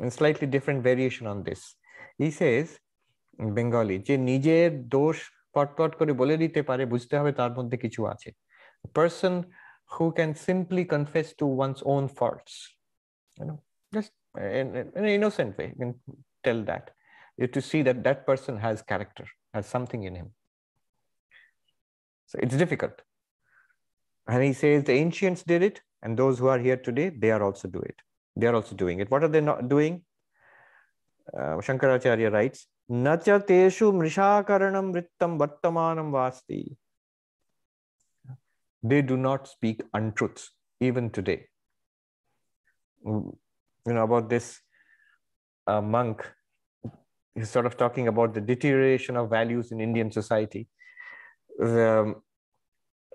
[0.00, 1.76] a slightly different variation on this.
[2.18, 2.78] He says,
[3.56, 5.16] Bengali যে নিজের দোষ
[5.54, 8.28] পটপট করে বলে দিতে পারে বুঝতে হবে তার মধ্যে কিছু আছে
[9.00, 9.34] person
[9.94, 12.54] who can simply confess to one's own faults
[13.38, 13.58] you know
[13.96, 14.12] just
[14.60, 15.92] in, in an innocent way you can
[16.46, 16.84] tell that
[17.38, 20.28] you to see that that person has character has something in him
[22.30, 22.96] so it's difficult
[24.28, 27.42] and he says the ancients did it and those who are here today they are
[27.48, 27.98] also do it
[28.36, 29.94] they are also doing it what are they not doing
[31.38, 36.64] uh, shankaracharya writes न च तेषु मृषाकरणं वृत्तं वर्तमानं वास्ति
[38.88, 40.50] they do not speak untruths
[40.88, 41.48] even today
[43.04, 44.60] you know about this
[45.66, 46.22] uh, monk
[47.34, 50.68] he's sort of talking about the deterioration of values in indian society
[51.60, 52.14] um,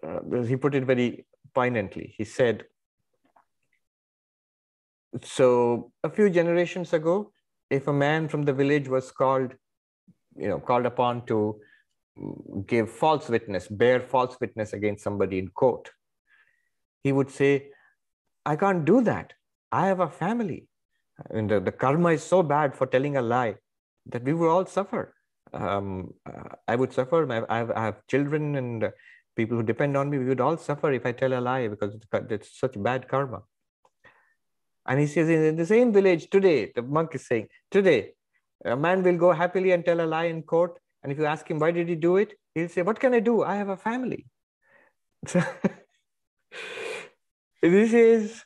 [0.03, 2.65] uh, he put it very poignantly he said
[5.23, 7.31] so a few generations ago
[7.69, 9.53] if a man from the village was called
[10.38, 11.60] you know, called upon to
[12.66, 15.90] give false witness, bear false witness against somebody in court,
[17.02, 17.68] he would say,
[18.44, 19.32] I can't do that.
[19.72, 20.68] I have a family.
[21.30, 23.56] And the, the karma is so bad for telling a lie
[24.06, 25.14] that we will all suffer.
[25.52, 26.12] Um,
[26.68, 27.30] I would suffer.
[27.48, 28.92] I have, I have children and
[29.36, 30.18] people who depend on me.
[30.18, 31.96] We would all suffer if I tell a lie because
[32.30, 33.42] it's such bad karma.
[34.86, 38.12] And he says, in the same village today, the monk is saying, today,
[38.64, 40.78] a man will go happily and tell a lie in court.
[41.02, 42.34] And if you ask him, why did he do it?
[42.54, 43.42] He'll say, what can I do?
[43.42, 44.26] I have a family.
[47.62, 48.44] This is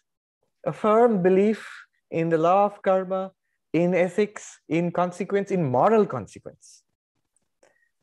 [0.64, 1.68] a firm belief
[2.11, 3.33] in the law of karma,
[3.73, 6.83] in ethics, in consequence, in moral consequence.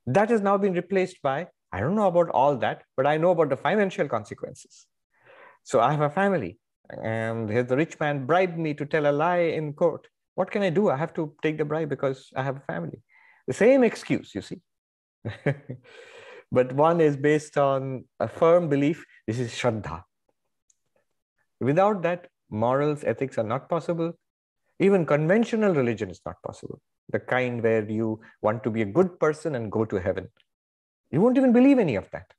[0.05, 3.31] That has now been replaced by, I don't know about all that, but I know
[3.31, 4.85] about the financial consequences.
[5.63, 6.59] So I have a family,
[7.01, 10.07] and the rich man bribed me to tell a lie in court.
[10.37, 10.89] What can I do?
[10.91, 12.99] I have to take the bribe because I have a family.
[13.47, 14.59] The same excuse, you see.
[16.51, 19.03] but one is based on a firm belief.
[19.25, 20.03] This is Shraddha.
[21.59, 24.13] Without that, morals, ethics are not possible.
[24.79, 26.79] Even conventional religion is not possible.
[27.09, 30.27] The kind where you want to be a good person and go to heaven.
[31.09, 32.31] You won't even believe any of that.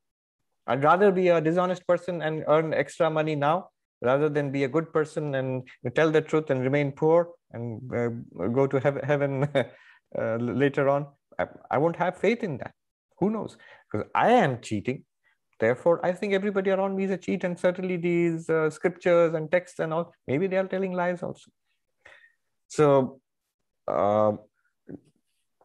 [0.68, 3.70] I'd rather be a dishonest person and earn extra money now
[4.02, 8.08] rather than be a good person and tell the truth and remain poor and uh,
[8.48, 9.48] go to heaven
[10.18, 11.06] uh, later on.
[11.38, 12.72] I, I won't have faith in that.
[13.18, 13.56] Who knows?
[13.90, 15.04] Because I am cheating.
[15.60, 19.50] Therefore, I think everybody around me is a cheat, and certainly these uh, scriptures and
[19.50, 21.50] texts and all, maybe they are telling lies also.
[22.68, 23.20] So,
[23.88, 24.32] uh,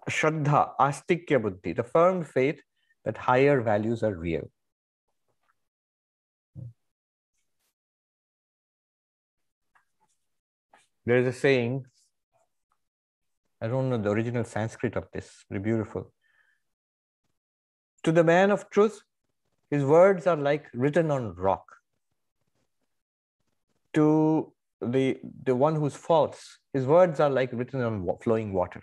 [0.09, 2.59] Shraddha, Astikya Buddhi, the firm faith
[3.05, 4.49] that higher values are real.
[11.05, 11.85] There is a saying,
[13.61, 16.11] I don't know the original Sanskrit of this, very beautiful.
[18.03, 19.01] To the man of truth,
[19.69, 21.65] his words are like written on rock.
[23.93, 28.81] To the, the one who's false, his words are like written on flowing water.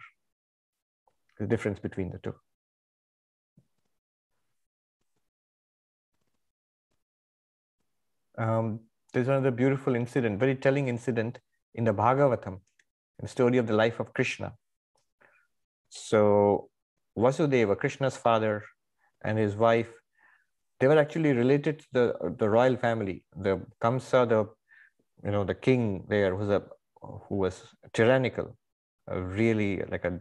[1.38, 2.34] The difference between the two.
[8.36, 8.80] Um,
[9.12, 11.38] there's another beautiful incident, very telling incident
[11.74, 14.52] in the Bhagavatam, in the story of the life of Krishna.
[15.88, 16.70] So
[17.16, 18.64] Vasudeva, Krishna's father,
[19.22, 19.90] and his wife,
[20.78, 23.24] they were actually related to the, the royal family.
[23.36, 24.48] The Kamsa, the
[25.24, 26.62] you know, the king there was a
[27.02, 28.56] who was tyrannical,
[29.06, 30.18] really like a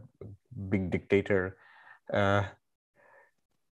[0.70, 1.58] big dictator.
[2.12, 2.44] Uh,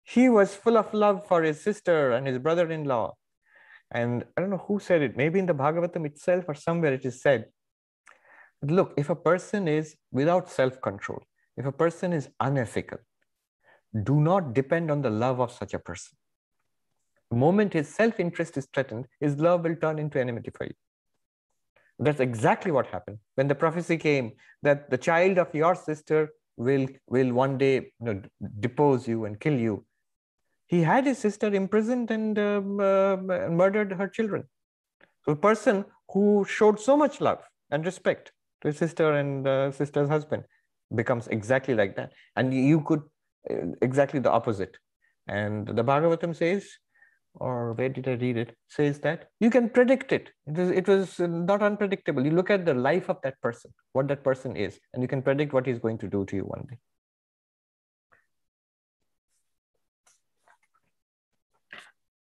[0.04, 3.16] he was full of love for his sister and his brother-in-law.
[3.92, 7.06] And I don't know who said it, maybe in the Bhagavatam itself or somewhere it
[7.06, 7.46] is said.
[8.64, 11.24] Look, if a person is without self-control,
[11.58, 13.00] if a person is unethical,
[14.04, 16.18] do not depend on the love of such a person.
[17.32, 20.74] The moment his self-interest is threatened, his love will turn into enmity for you.
[21.98, 26.88] That's exactly what happened when the prophecy came that the child of your sister will,
[27.08, 28.22] will one day you know,
[28.60, 29.86] depose you and kill you.
[30.68, 34.46] He had his sister imprisoned and um, uh, murdered her children.
[35.26, 39.72] So a person who showed so much love and respect to his sister and uh,
[39.72, 40.44] sister's husband
[40.94, 42.14] becomes exactly like that.
[42.36, 43.02] And you could
[43.50, 44.78] uh, exactly the opposite.
[45.28, 46.68] And the Bhagavatam says
[47.36, 50.30] or where did I read it, says that you can predict it.
[50.48, 52.26] It was, it was not unpredictable.
[52.26, 55.22] You look at the life of that person, what that person is, and you can
[55.22, 56.78] predict what he's going to do to you one day.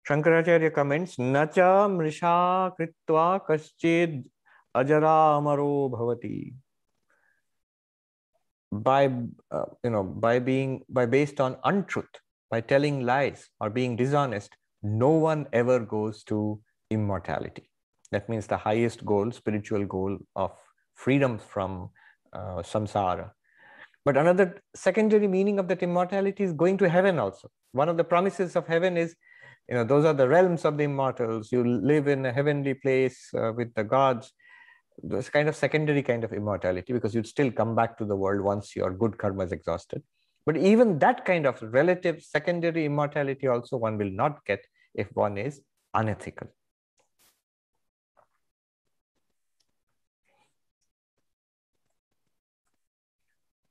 [0.08, 4.24] Shankaracharya comments, Nacha mrisha kritva kaschid
[4.74, 6.54] ajara amaro bhavati.
[8.72, 9.06] By,
[9.50, 12.14] uh, you know, by being, by based on untruth,
[12.50, 16.60] by telling lies or being dishonest, no one ever goes to
[16.90, 17.70] immortality.
[18.10, 20.52] That means the highest goal, spiritual goal of
[20.94, 21.90] freedom from
[22.32, 23.30] uh, samsara.
[24.04, 27.48] But another secondary meaning of that immortality is going to heaven also.
[27.72, 29.16] One of the promises of heaven is,
[29.68, 31.50] you know, those are the realms of the immortals.
[31.50, 34.32] You live in a heavenly place uh, with the gods.
[35.02, 38.40] This kind of secondary kind of immortality because you'd still come back to the world
[38.40, 40.02] once your good karma is exhausted.
[40.46, 44.60] But even that kind of relative secondary immortality also one will not get
[44.94, 45.60] if one is
[45.94, 46.48] unethical.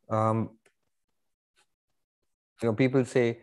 [0.09, 0.57] Um,
[2.61, 3.39] you know, people say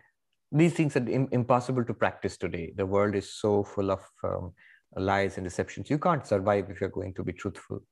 [0.52, 2.72] these things are Im impossible to practice today.
[2.76, 4.52] The world is so full of um,
[4.96, 5.90] lies and deceptions.
[5.90, 7.82] You can't survive if you're going to be truthful.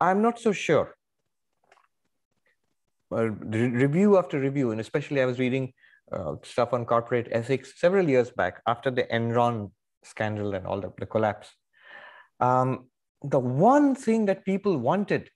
[0.00, 0.96] I'm not so sure.
[3.12, 5.72] Uh, re review after review, and especially I was reading
[6.12, 9.70] uh, stuff on corporate ethics several years back after the Enron
[10.02, 11.48] scandal and all the, the collapse.
[12.40, 12.88] Um,
[13.22, 15.30] the one thing that people wanted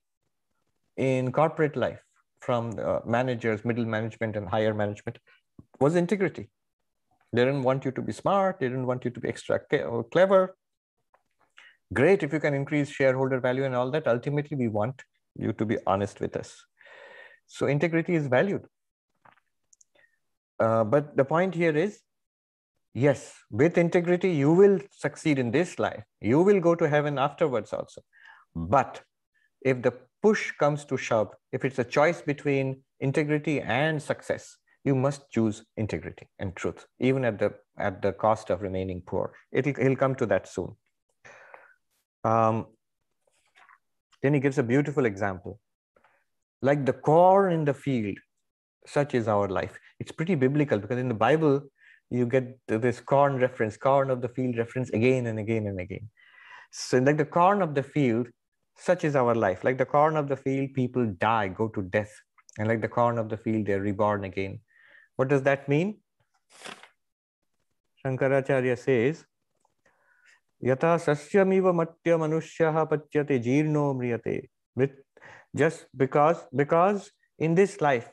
[0.97, 2.03] in corporate life
[2.41, 2.73] from
[3.07, 5.19] managers, middle management, and higher management
[5.81, 6.51] was integrity.
[7.33, 8.59] They didn't want you to be smart.
[8.61, 9.61] They didn't want you to be extra
[10.11, 10.57] clever.
[11.93, 14.07] Great if you can increase shareholder value and all that.
[14.07, 15.03] Ultimately, we want
[15.35, 16.57] you to be honest with us.
[17.47, 18.65] So integrity is valued.
[20.61, 22.01] Uh, but the point here is,
[22.95, 26.03] yes, with integrity, you will succeed in this life.
[26.21, 28.03] You will go to heaven afterwards also.
[28.55, 29.03] But
[29.63, 34.57] if the push comes to shove, if it's a choice between integrity and success,
[34.89, 37.51] you must choose integrity and truth, even at the
[37.87, 39.33] at the cost of remaining poor.
[39.53, 40.71] It'll he'll come to that soon.
[42.25, 42.67] Um,
[44.23, 45.61] then he gives a beautiful example.
[46.69, 48.19] Like the corn in the field,
[48.87, 49.79] such is our life.
[50.01, 51.61] It's pretty biblical because in the Bible,
[52.11, 56.09] you get this corn reference, corn of the field reference again and again and again.
[56.71, 58.29] So, like the corn of the field,
[58.77, 59.65] such is our life.
[59.65, 62.13] Like the corn of the field, people die, go to death.
[62.59, 64.61] And like the corn of the field, they're reborn again.
[65.19, 65.97] What does that mean?
[68.05, 69.25] Shankaracharya says,
[70.65, 74.49] Yata sasyamiva matya manushyaha patyate jirno mriyate.
[74.77, 74.93] With
[75.57, 78.09] just because, because in this life,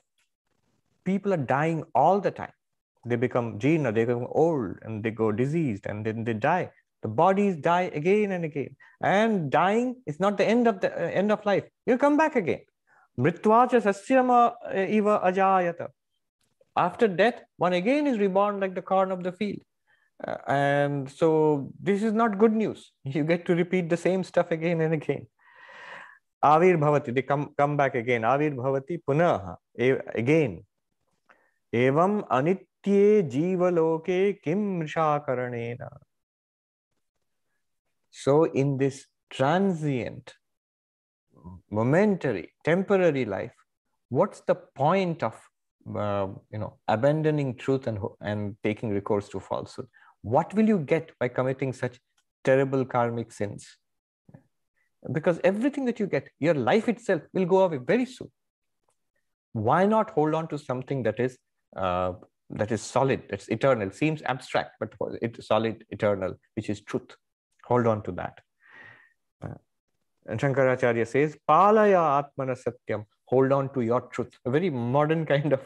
[1.04, 2.54] people are dying all the time.
[3.06, 6.72] They become jina, they become old and they go diseased and then they die.
[7.04, 8.76] The bodies die again and again.
[9.00, 11.66] And dying is not the end of the uh, end of life.
[11.86, 12.62] You come back again.
[13.20, 15.90] Mritvacha sasyama uh, iva ajayata.
[16.76, 19.60] After death, one again is reborn like the corn of the field.
[20.26, 22.92] Uh, and so this is not good news.
[23.04, 25.28] You get to repeat the same stuff again and again.
[26.44, 28.22] Avir bhavati, they come, come back again.
[28.22, 29.56] Avir bhavati punaha,
[30.14, 30.64] again.
[31.74, 35.90] Evam anitye jivaloke kim shakaranena.
[38.12, 40.34] So in this transient,
[41.72, 43.56] momentary, temporary life,
[44.10, 45.36] what's the point of
[45.94, 49.88] uh, you know abandoning truth and and taking recourse to falsehood.
[50.22, 52.00] What will you get by committing such
[52.44, 53.68] terrible karmic sins?
[55.12, 58.32] Because everything that you get your life itself will go away very soon.
[59.54, 61.38] Why not hold on to something that is
[61.76, 62.14] uh,
[62.50, 67.16] that is solid, that's eternal, seems abstract, but it's solid, eternal, which is truth.
[67.66, 68.40] Hold on to that.
[69.44, 69.56] Uh,
[70.28, 74.38] and Shankaracharya says, Palaya Atmana Satyam, hold on to your truth.
[74.46, 75.62] A very modern kind of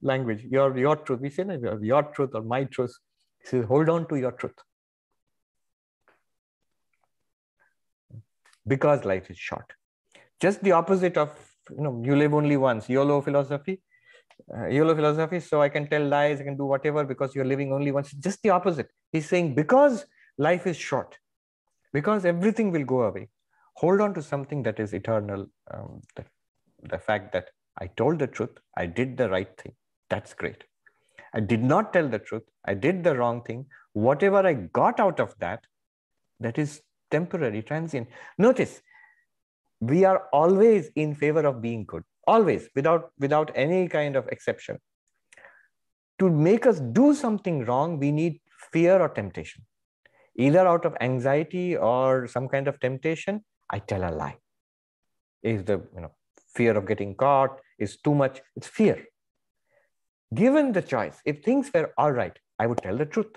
[0.00, 0.44] language.
[0.44, 1.20] Your, your truth.
[1.20, 2.94] We say no, your truth or my truth.
[3.40, 4.54] He says, hold on to your truth.
[8.66, 9.72] Because life is short.
[10.40, 11.30] Just the opposite of,
[11.70, 13.80] you know, you live only once, YOLO philosophy
[14.56, 15.40] uh, YOLO philosophy.
[15.40, 18.12] So I can tell lies, I can do whatever because you're living only once.
[18.12, 18.90] Just the opposite.
[19.10, 20.06] He's saying because
[20.38, 21.18] life is short,
[21.92, 23.28] because everything will go away,
[23.76, 25.46] hold on to something that is eternal.
[25.72, 26.24] Um, the,
[26.82, 29.72] the fact that I told the truth, I did the right thing.
[30.10, 30.64] That's great.
[31.34, 32.42] I did not tell the truth.
[32.64, 33.66] I did the wrong thing.
[33.94, 35.64] Whatever I got out of that,
[36.40, 38.08] that is temporary, transient.
[38.36, 38.82] Notice,
[39.80, 44.78] we are always in favor of being good always without without any kind of exception
[46.18, 48.40] to make us do something wrong we need
[48.72, 49.64] fear or temptation
[50.36, 54.36] either out of anxiety or some kind of temptation i tell a lie
[55.42, 56.12] is the you know
[56.54, 58.98] fear of getting caught is too much it's fear
[60.34, 63.32] given the choice if things were all right i would tell the truth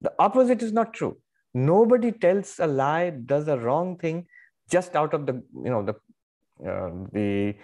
[0.00, 1.16] the opposite is not true
[1.54, 4.26] nobody tells a lie does a wrong thing
[4.70, 5.34] just out of the
[5.64, 5.94] you know the
[6.68, 7.54] uh, the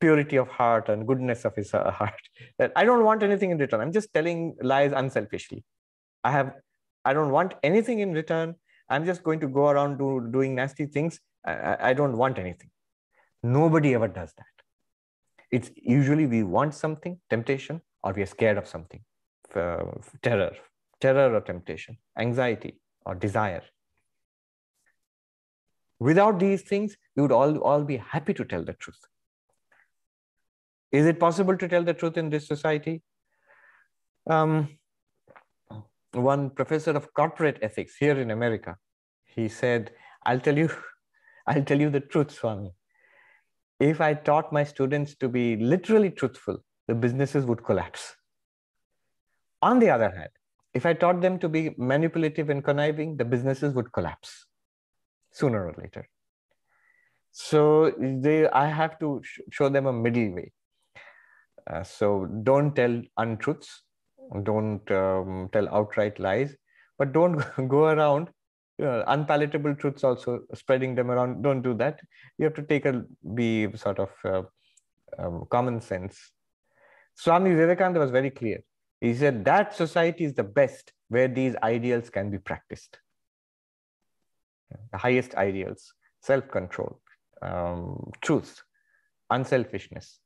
[0.00, 2.20] purity of heart and goodness of his uh, heart.
[2.58, 3.80] That I don't want anything in return.
[3.80, 5.64] I'm just telling lies unselfishly.
[6.24, 6.52] I have,
[7.04, 8.56] I don't want anything in return.
[8.88, 11.20] I'm just going to go around do, doing nasty things.
[11.44, 12.70] I, I don't want anything.
[13.46, 14.54] Nobody ever does that.
[15.52, 19.02] It's usually we want something, temptation, or we are scared of something,
[20.22, 20.56] terror,
[21.00, 23.62] terror or temptation, anxiety or desire.
[26.00, 28.98] Without these things, we would all, all be happy to tell the truth.
[30.90, 33.02] Is it possible to tell the truth in this society?
[34.28, 34.76] Um,
[36.12, 38.76] one professor of corporate ethics here in America,
[39.24, 39.92] he said,
[40.24, 40.68] I'll tell you,
[41.46, 42.74] I'll tell you the truth, Swami.
[43.78, 46.58] If I taught my students to be literally truthful,
[46.88, 48.14] the businesses would collapse.
[49.62, 50.30] On the other hand,
[50.72, 54.46] if I taught them to be manipulative and conniving, the businesses would collapse
[55.32, 56.08] sooner or later.
[57.32, 60.52] So they, I have to sh show them a middle way.
[61.70, 63.82] Uh, so don't tell untruths,
[64.42, 66.54] don't um, tell outright lies,
[66.98, 68.30] but don't go around
[68.78, 71.42] unpalatable truths also spreading them around.
[71.42, 72.00] Don't do that.
[72.38, 73.04] You have to take a
[73.34, 74.42] be sort of uh,
[75.18, 76.30] um, common sense.
[77.14, 78.62] Swami Vivekananda was very clear.
[79.00, 82.98] He said that society is the best where these ideals can be practiced
[84.92, 87.00] the highest ideals, self control,
[87.42, 88.62] um, truth,
[89.30, 90.20] unselfishness.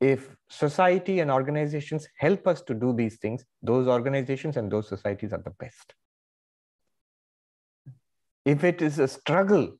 [0.00, 5.32] If society and organizations help us to do these things, those organizations and those societies
[5.32, 5.94] are the best.
[8.44, 9.76] If it is a struggle,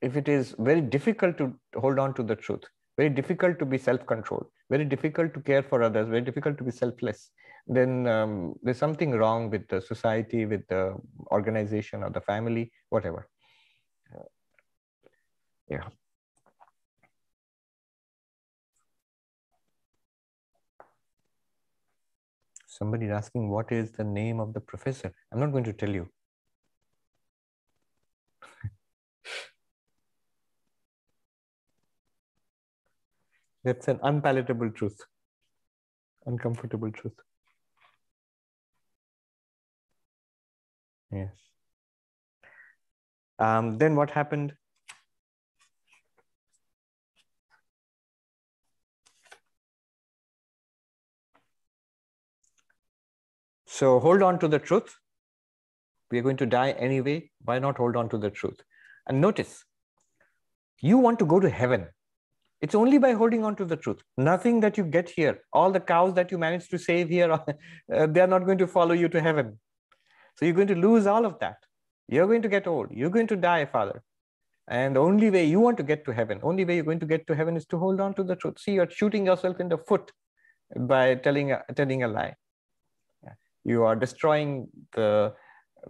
[0.00, 2.64] if it is very difficult to hold on to the truth,
[2.96, 6.64] very difficult to be self controlled, very difficult to care for others, very difficult to
[6.64, 7.30] be selfless,
[7.66, 10.94] then um, there's something wrong with the society, with the
[11.30, 13.28] organization or the family, whatever.
[14.14, 14.22] Uh,
[15.68, 15.88] yeah.
[22.66, 25.12] Somebody is asking what is the name of the professor.
[25.32, 26.08] I'm not going to tell you.
[33.68, 34.98] That's an unpalatable truth,
[36.24, 37.12] uncomfortable truth.
[41.12, 41.34] Yes.
[43.38, 44.54] Um, then what happened?
[53.66, 54.96] So hold on to the truth.
[56.10, 57.30] We are going to die anyway.
[57.44, 58.62] Why not hold on to the truth?
[59.06, 59.62] And notice,
[60.80, 61.88] you want to go to heaven.
[62.60, 64.00] It's only by holding on to the truth.
[64.16, 67.30] Nothing that you get here, all the cows that you manage to save here,
[67.94, 69.58] uh, they are not going to follow you to heaven.
[70.36, 71.56] So you're going to lose all of that.
[72.08, 72.88] You're going to get old.
[72.90, 74.02] You're going to die, Father.
[74.68, 77.06] And the only way you want to get to heaven, only way you're going to
[77.06, 78.58] get to heaven is to hold on to the truth.
[78.58, 80.12] See, you're shooting yourself in the foot
[80.76, 82.34] by telling a, telling a lie.
[83.64, 85.34] You are destroying the,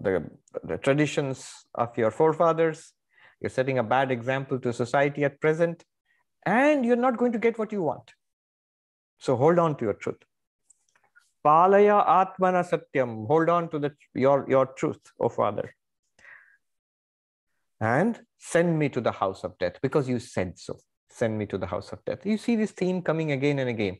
[0.00, 0.24] the,
[0.64, 2.92] the traditions of your forefathers.
[3.40, 5.84] You're setting a bad example to society at present,
[6.48, 8.12] and you're not going to get what you want.
[9.18, 10.22] So hold on to your truth.
[11.44, 13.26] Palaya Atmana Satyam.
[13.26, 15.74] Hold on to the, your, your truth, O Father.
[17.80, 20.78] And send me to the house of death because you said so.
[21.20, 22.24] send me to the house of death.
[22.24, 23.98] You see this theme coming again and again.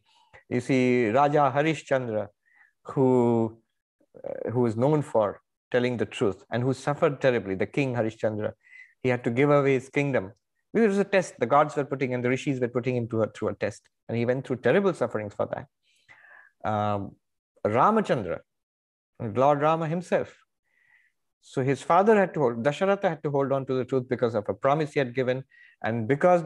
[0.49, 2.29] You see Raja Harishchandra,
[2.91, 3.59] who,
[4.25, 5.41] uh, who is known for
[5.71, 8.53] telling the truth and who suffered terribly, the king Harishchandra.
[9.03, 10.33] He had to give away his kingdom.
[10.75, 11.35] It was a test.
[11.39, 13.83] The gods were putting and the rishis were putting him to a, through a test.
[14.09, 16.71] And he went through terrible sufferings for that.
[16.71, 17.13] Um,
[17.67, 18.41] Ramachandra,
[19.21, 20.35] Lord Rama himself.
[21.41, 24.35] So his father had to hold, Dasharatha had to hold on to the truth because
[24.35, 25.45] of a promise he had given.
[25.83, 26.45] And because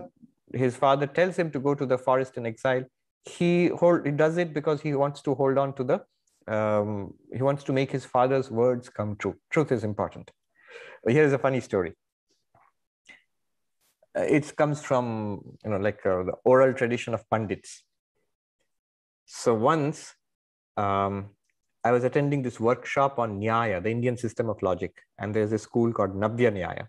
[0.54, 2.84] his father tells him to go to the forest in exile,
[3.24, 7.42] he, hold, he does it because he wants to hold on to the, um, he
[7.42, 9.36] wants to make his father's words come true.
[9.50, 10.30] Truth is important.
[11.06, 11.94] Here's a funny story.
[14.16, 17.84] Uh, it comes from, you know, like uh, the oral tradition of Pandits.
[19.24, 20.14] So once
[20.76, 21.30] um,
[21.84, 25.58] I was attending this workshop on Nyaya, the Indian system of logic, and there's a
[25.58, 26.86] school called Navya Nyaya,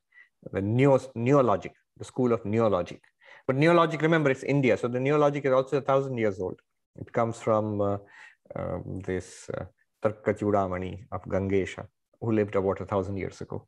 [0.52, 3.00] the neo, neologic, the school of neologic.
[3.48, 6.60] But neologic, remember, it's India, so the neologic is also a thousand years old.
[7.00, 7.98] It comes from uh,
[8.56, 9.66] um, this uh,
[10.04, 10.32] Tarka
[11.12, 11.88] of Gangesha,
[12.22, 13.68] who lived about a thousand years ago.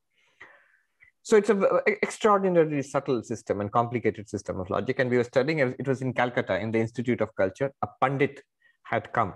[1.26, 1.66] So it's an
[2.04, 5.00] extraordinarily subtle system and complicated system of logic.
[5.00, 7.72] And we were studying, it was in Calcutta in the Institute of Culture.
[7.82, 8.42] A Pandit
[8.84, 9.34] had come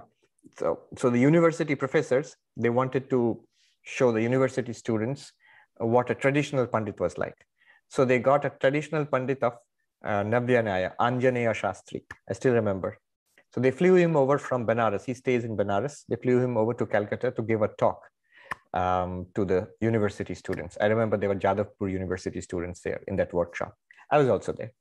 [0.58, 3.42] so, so the university professors, they wanted to
[3.84, 5.32] show the university students
[5.78, 7.36] what a traditional Pandit was like.
[7.88, 9.54] So they got a traditional Pandit of
[10.04, 12.04] uh, Navya Nyaya, Anjaneya Shastri.
[12.30, 12.98] I still remember.
[13.54, 15.06] So they flew him over from Benares.
[15.06, 16.04] He stays in Benares.
[16.08, 18.02] They flew him over to Calcutta to give a talk
[18.74, 20.78] um, to the university students.
[20.80, 23.74] I remember there were Jadavpur University students there in that workshop.
[24.12, 24.72] I was also there.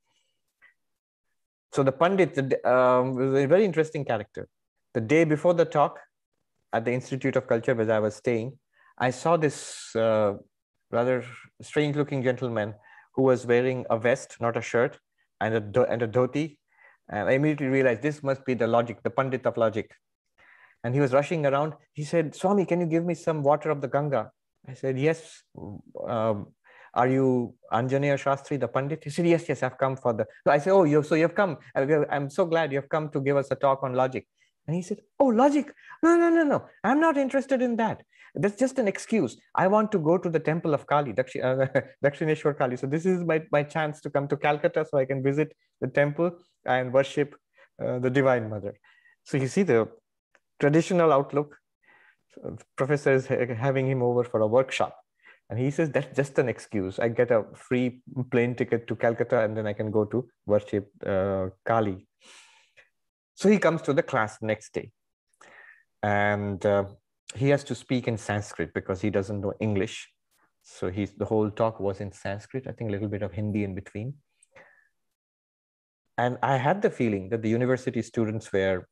[1.71, 4.47] So the Pandit um, was a very interesting character
[4.93, 5.99] the day before the talk
[6.73, 8.57] at the Institute of Culture where I was staying,
[8.97, 10.33] I saw this uh,
[10.91, 11.23] rather
[11.61, 12.73] strange looking gentleman
[13.13, 14.99] who was wearing a vest, not a shirt,
[15.41, 16.57] and a, and a dhoti.
[17.09, 19.91] And I immediately realized this must be the logic, the Pandit of logic.
[20.83, 21.73] And he was rushing around.
[21.93, 24.31] He said, Swami, can you give me some water of the Ganga?
[24.67, 25.43] I said, Yes.
[26.07, 26.47] Um,
[26.93, 29.03] are you Anjaneya Shastri, the Pandit?
[29.03, 30.25] He said, Yes, yes, I've come for the.
[30.45, 31.57] So I said, Oh, you so you've come.
[31.75, 34.27] I'm so glad you've come to give us a talk on logic.
[34.67, 35.73] And he said, Oh, logic.
[36.03, 36.65] No, no, no, no.
[36.83, 38.03] I'm not interested in that.
[38.35, 39.37] That's just an excuse.
[39.55, 42.77] I want to go to the temple of Kali, Dakshi, uh, Dakshineshwar Kali.
[42.77, 45.87] So this is my, my chance to come to Calcutta so I can visit the
[45.87, 46.31] temple
[46.65, 47.35] and worship
[47.83, 48.75] uh, the Divine Mother.
[49.23, 49.89] So you see the
[50.59, 51.57] traditional outlook.
[52.33, 54.95] So professor is having him over for a workshop.
[55.49, 56.99] And he says, that's just an excuse.
[56.99, 60.91] I get a free plane ticket to Calcutta and then I can go to worship
[61.05, 62.07] uh, Kali.
[63.33, 64.91] So he comes to the class next day
[66.03, 66.85] and uh,
[67.35, 70.07] he has to speak in Sanskrit because he doesn't know English.
[70.61, 73.63] So he's, the whole talk was in Sanskrit, I think a little bit of Hindi
[73.63, 74.15] in between.
[76.17, 78.85] And I had the feeling that the university students were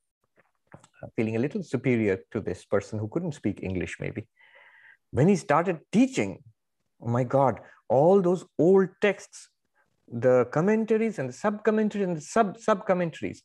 [1.16, 4.28] feeling a little superior to this person who couldn't speak English, maybe.
[5.12, 6.44] When he started teaching,
[7.02, 9.50] oh my God, all those old texts,
[10.08, 13.44] the commentaries and the sub commentaries and the sub sub commentaries,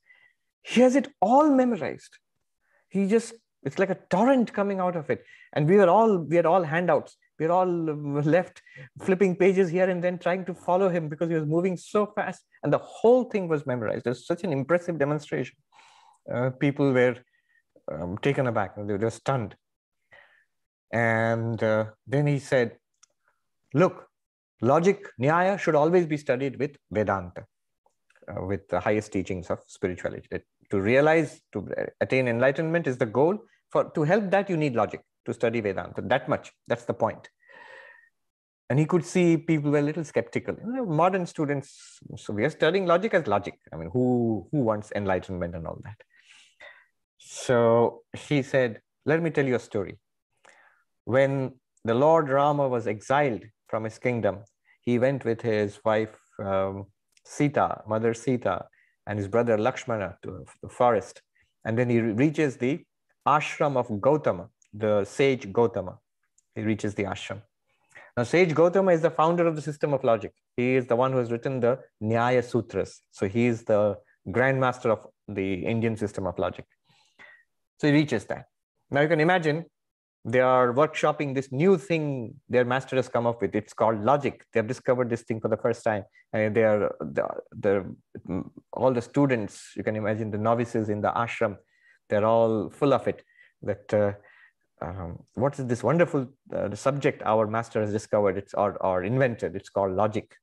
[0.62, 2.18] he has it all memorized.
[2.88, 3.34] He just,
[3.64, 5.24] it's like a torrent coming out of it.
[5.52, 7.16] And we were all, we had all handouts.
[7.38, 8.62] We were all left
[9.00, 12.42] flipping pages here and then trying to follow him because he was moving so fast.
[12.62, 14.06] And the whole thing was memorized.
[14.06, 15.56] It was such an impressive demonstration.
[16.32, 17.16] Uh, people were
[17.90, 19.56] um, taken aback, they were stunned.
[20.92, 22.76] And uh, then he said,
[23.74, 24.06] look,
[24.60, 27.46] logic, Nyaya should always be studied with Vedanta
[28.28, 30.28] uh, with the highest teachings of spirituality.
[30.70, 31.68] To realize, to
[32.00, 33.38] attain enlightenment is the goal.
[33.70, 36.02] For to help that, you need logic to study Vedanta.
[36.02, 36.52] That much.
[36.66, 37.28] That's the point.
[38.70, 40.56] And he could see people were a little skeptical.
[40.64, 43.58] You know, modern students, so we are studying logic as logic.
[43.72, 45.96] I mean, who who wants enlightenment and all that?
[47.34, 49.98] So he said, "Let me tell you a story.
[51.04, 54.44] When the Lord Rama was exiled from his kingdom,
[54.82, 56.86] he went with his wife um,
[57.24, 58.66] Sita, Mother Sita,
[59.06, 61.22] and his brother Lakshmana to the forest.
[61.64, 62.84] And then he reaches the
[63.26, 65.98] ashram of Gautama, the sage Gautama.
[66.54, 67.40] He reaches the ashram.
[68.16, 70.32] Now, sage Gautama is the founder of the system of logic.
[70.58, 73.00] He is the one who has written the Nyaya Sutras.
[73.10, 73.96] So he is the
[74.28, 76.66] grandmaster of the Indian system of logic.
[77.78, 78.46] So he reaches that.
[78.90, 79.64] Now you can imagine
[80.24, 83.54] they are workshopping this new thing their master has come up with.
[83.54, 84.44] It's called logic.
[84.52, 87.96] They have discovered this thing for the first time, and they are the,
[88.72, 89.72] all the students.
[89.76, 91.56] You can imagine the novices in the ashram.
[92.08, 93.24] They're all full of it.
[93.62, 94.12] That uh,
[94.80, 98.36] um, what is this wonderful uh, subject our master has discovered?
[98.36, 99.56] It's or or invented.
[99.56, 100.36] It's called logic.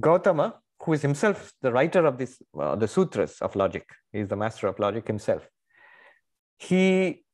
[0.00, 0.54] Gautama,
[0.84, 4.36] who is himself the writer of this, uh, the sutras of logic, he is the
[4.36, 5.48] master of logic himself.
[6.58, 7.24] He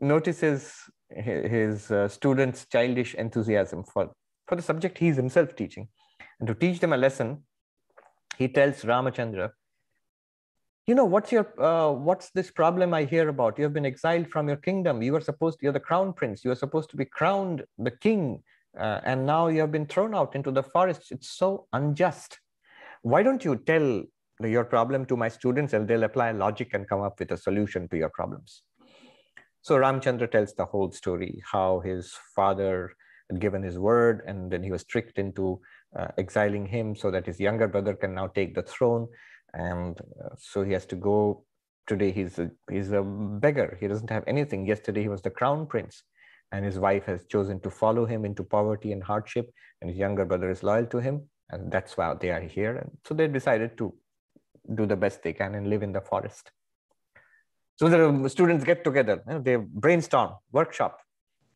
[0.00, 0.74] notices
[1.10, 4.10] his uh, students' childish enthusiasm for,
[4.46, 5.88] for the subject he is himself teaching.
[6.38, 7.44] And to teach them a lesson,
[8.36, 9.50] he tells Ramachandra,
[10.86, 13.58] you know, what's your, uh, what's this problem I hear about?
[13.58, 15.02] You have been exiled from your kingdom.
[15.02, 16.44] You are supposed, you're the crown prince.
[16.44, 18.42] You are supposed to be crowned the king.
[18.78, 21.10] Uh, and now you have been thrown out into the forest.
[21.10, 22.38] It's so unjust.
[23.02, 24.02] Why don't you tell
[24.40, 27.88] your problem to my students and they'll apply logic and come up with a solution
[27.88, 28.62] to your problems?
[29.62, 32.92] So Ramchandra tells the whole story, how his father
[33.30, 35.60] had given his word and then he was tricked into
[35.96, 39.08] uh, exiling him so that his younger brother can now take the throne.
[39.54, 41.44] And uh, so he has to go.
[41.86, 43.76] Today he's a, he's a beggar.
[43.80, 44.66] He doesn't have anything.
[44.66, 46.02] Yesterday he was the crown prince
[46.52, 50.24] and his wife has chosen to follow him into poverty and hardship and his younger
[50.24, 52.76] brother is loyal to him and that's why they are here.
[52.76, 53.94] And so they decided to
[54.74, 56.50] do the best they can and live in the forest.
[57.76, 61.00] So the students get together you know, they brainstorm workshop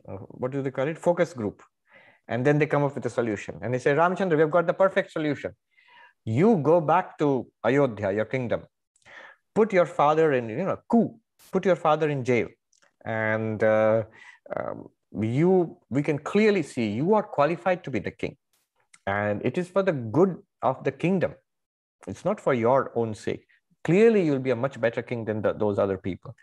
[0.09, 0.99] uh, what do they call it?
[0.99, 1.63] Focus group.
[2.29, 3.59] And then they come up with a solution.
[3.63, 5.53] And they say ramchandra we've got the perfect solution.
[6.25, 8.63] You go back to ayodhya your kingdom.
[9.55, 11.19] Put your father in you know coup.
[11.51, 12.49] Put your father in jail.
[13.05, 14.05] And uh,
[14.57, 14.89] um,
[15.21, 18.37] you we can clearly see you are qualified to be the king
[19.07, 21.35] and it is for the good of the kingdom.
[22.07, 23.47] It's not for your own sake.
[23.85, 26.35] Clearly you'll be a much better king than the, those other people.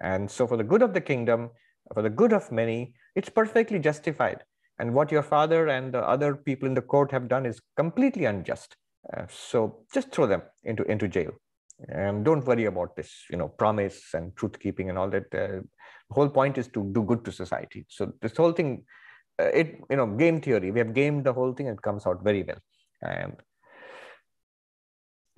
[0.00, 1.50] And so for the good of the kingdom
[1.92, 4.42] for the good of many it's perfectly justified.
[4.78, 8.24] And what your father and the other people in the court have done is completely
[8.24, 8.76] unjust.
[9.16, 11.32] Uh, so just throw them into into jail.
[11.88, 15.26] And don't worry about this you know promise and truth keeping and all that.
[15.32, 15.62] Uh,
[16.08, 17.86] the whole point is to do good to society.
[17.88, 18.84] So this whole thing
[19.38, 22.42] it you know game theory we have gamed the whole thing it comes out very
[22.42, 22.58] well
[23.02, 23.36] and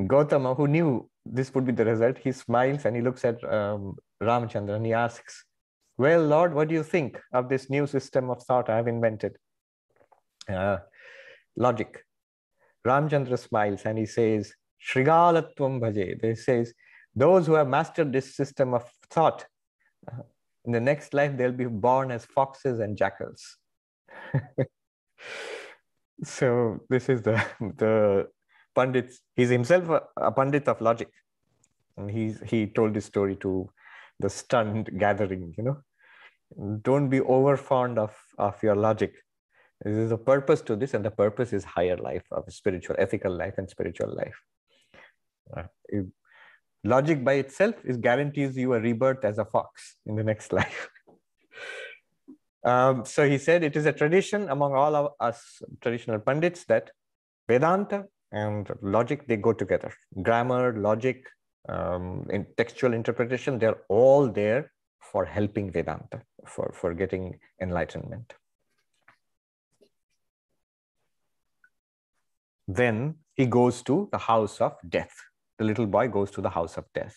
[0.05, 3.97] Gautama, who knew this would be the result, he smiles and he looks at um,
[4.23, 5.45] Ramchandra and he asks,
[5.97, 9.37] Well, Lord, what do you think of this new system of thought I have invented?
[10.49, 10.79] Uh,
[11.57, 12.05] logic.
[12.87, 14.53] Ramchandra smiles and he says,
[14.87, 16.23] Shrigalatvam bhaje.
[16.23, 16.75] He says,
[17.15, 19.47] Those who have mastered this system of thought,
[20.13, 20.23] uh,
[20.67, 23.57] in the next life, they'll be born as foxes and jackals.
[26.25, 27.45] so this is the
[27.79, 28.29] the
[28.75, 29.13] pandit.
[29.35, 31.09] He's himself a, a of logic,
[31.97, 33.69] and he's he told this story to
[34.21, 35.55] the stunned gathering.
[35.59, 35.77] You know,
[36.83, 39.15] don't be over fond of of your logic.
[39.83, 43.37] There is a purpose to this, and the purpose is higher life, of spiritual, ethical
[43.37, 44.41] life, and spiritual life.
[45.55, 45.65] Uh,
[46.83, 50.89] logic by itself is guarantees you a rebirth as a fox in the next life.
[52.67, 56.91] Um, so he said it is a tradition among all of us traditional pundits that
[57.49, 59.93] Vedanta and logic, they go together.
[60.21, 61.25] Grammar, logic,
[61.69, 68.35] um, in textual interpretation, they're all there for helping Vedanta, for, for getting enlightenment.
[72.67, 75.15] Then he goes to the house of death.
[75.59, 77.15] The little boy goes to the house of death.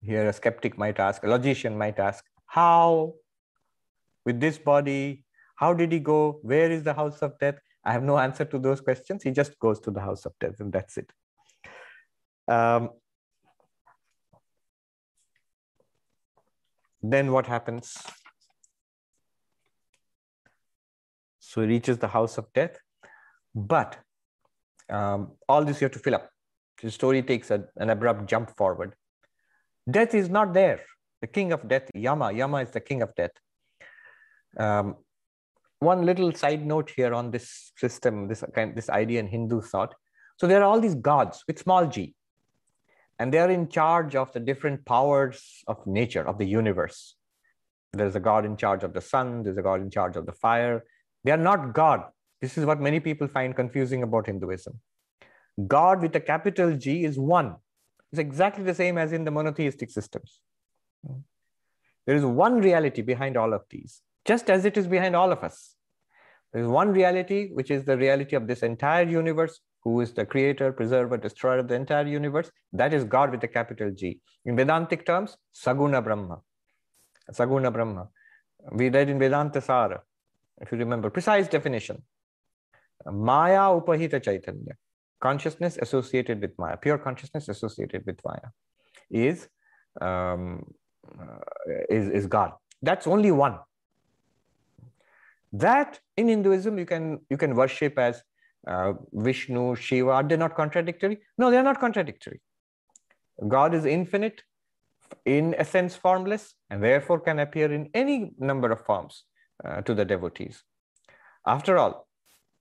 [0.00, 3.14] Here, a skeptic might ask, a logician might ask, how
[4.26, 5.24] with this body?
[5.54, 6.38] How did he go?
[6.42, 7.58] Where is the house of death?
[7.84, 9.22] I have no answer to those questions.
[9.22, 11.10] He just goes to the house of death, and that's it.
[12.48, 12.90] Um,
[17.02, 17.96] then what happens?
[21.38, 22.76] So he reaches the house of death,
[23.54, 23.98] but
[24.90, 26.28] um, all this you have to fill up.
[26.82, 28.94] The story takes a, an abrupt jump forward.
[29.88, 30.80] Death is not there.
[31.20, 33.30] The king of death, Yama, Yama is the king of death.
[34.58, 34.96] Um,
[35.80, 39.94] one little side note here on this system, this kind, this idea in Hindu thought.
[40.38, 42.14] So there are all these gods with small g,
[43.18, 47.16] and they are in charge of the different powers of nature of the universe.
[47.92, 49.42] There's a god in charge of the sun.
[49.42, 50.84] There's a god in charge of the fire.
[51.24, 52.04] They are not God.
[52.40, 54.78] This is what many people find confusing about Hinduism.
[55.66, 57.56] God with a capital G is one.
[58.12, 60.40] It's exactly the same as in the monotheistic systems.
[62.06, 65.42] There is one reality behind all of these just as it is behind all of
[65.44, 65.76] us.
[66.52, 70.72] There's one reality, which is the reality of this entire universe, who is the creator,
[70.72, 72.50] preserver, destroyer of the entire universe.
[72.72, 74.20] That is God with a capital G.
[74.44, 76.38] In Vedantic terms, Saguna Brahma.
[77.30, 78.08] Saguna Brahma.
[78.72, 80.02] We read in Vedanta Sara,
[80.60, 82.02] if you remember, precise definition.
[83.04, 84.74] Maya Upahita Chaitanya,
[85.20, 88.48] consciousness associated with Maya, pure consciousness associated with Maya,
[89.10, 89.48] is,
[90.00, 90.64] um,
[91.20, 91.36] uh,
[91.88, 92.52] is, is God.
[92.82, 93.58] That's only one
[95.52, 98.22] that in hinduism you can you can worship as
[98.66, 101.18] uh, Vishnu, Shiva, are they not contradictory?
[101.38, 102.40] No, they are not contradictory.
[103.46, 104.42] God is infinite,
[105.24, 109.24] in essence formless, and therefore can appear in any number of forms
[109.64, 110.62] uh, to the devotees.
[111.46, 112.08] After all,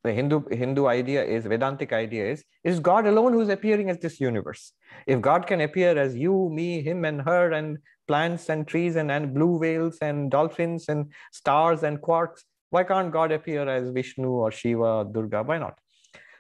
[0.04, 3.90] the Hindu, Hindu idea is, Vedantic idea is, it is God alone who is appearing
[3.90, 4.74] as this universe.
[5.08, 9.10] If God can appear as you, me, him, and her, and plants and trees, and,
[9.10, 12.42] and blue whales, and dolphins, and stars, and quarks,
[12.76, 15.44] why can't God appear as Vishnu or Shiva or Durga?
[15.44, 15.76] Why not?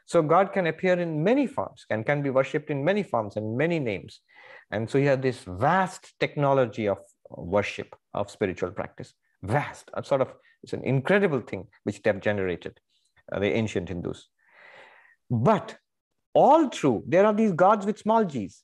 [0.05, 3.57] So God can appear in many forms and can be worshipped in many forms and
[3.57, 4.19] many names.
[4.71, 9.13] And so you have this vast technology of worship, of spiritual practice.
[9.43, 10.33] Vast, a sort of,
[10.63, 12.79] it's an incredible thing which they have generated,
[13.31, 14.27] uh, the ancient Hindus.
[15.29, 15.77] But
[16.33, 18.63] all true, there are these gods with small g's.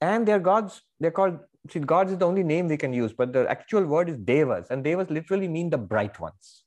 [0.00, 1.38] And they're gods, they're called,
[1.70, 4.66] see, gods is the only name we can use, but the actual word is devas.
[4.70, 6.64] And devas literally mean the bright ones,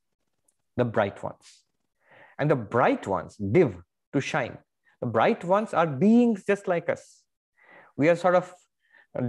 [0.81, 1.47] the bright ones.
[2.39, 3.75] And the bright ones, div,
[4.13, 4.57] to shine.
[5.01, 7.03] The bright ones are beings just like us.
[7.97, 8.51] We are sort of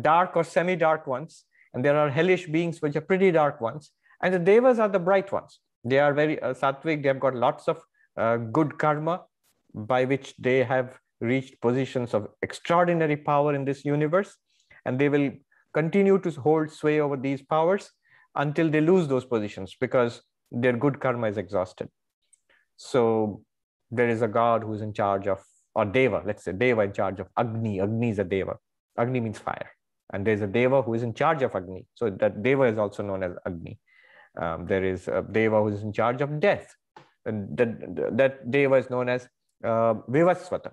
[0.01, 1.45] dark or semi-dark ones,
[1.75, 3.91] and there are hellish beings which are pretty dark ones.
[4.23, 5.61] And the devas are the bright ones.
[5.85, 7.03] They are very uh, sattvic.
[7.03, 7.83] They have got lots of
[8.17, 9.23] uh, good karma
[9.75, 14.37] by which they have reached positions of extraordinary power in this universe.
[14.87, 15.31] And they will
[15.75, 17.91] continue to hold sway over these powers
[18.35, 20.23] until they lose those positions because
[20.53, 21.89] their good karma is exhausted.
[22.77, 23.43] So
[23.91, 25.41] there is a god who's in charge of,
[25.75, 27.81] or Deva, let's say Deva in charge of Agni.
[27.81, 28.57] Agni is a Deva.
[28.99, 29.71] Agni means fire.
[30.13, 31.87] And there's a Deva who is in charge of Agni.
[31.95, 33.79] So that Deva is also known as Agni.
[34.41, 36.75] Um, there is a Deva who is in charge of death.
[37.25, 39.29] And that, that Deva is known as
[39.65, 40.73] uh, Vivaswata.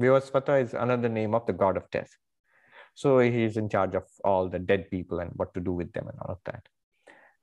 [0.00, 2.10] Vivaswata is another name of the god of death.
[2.94, 5.92] So he is in charge of all the dead people and what to do with
[5.92, 6.66] them and all of that.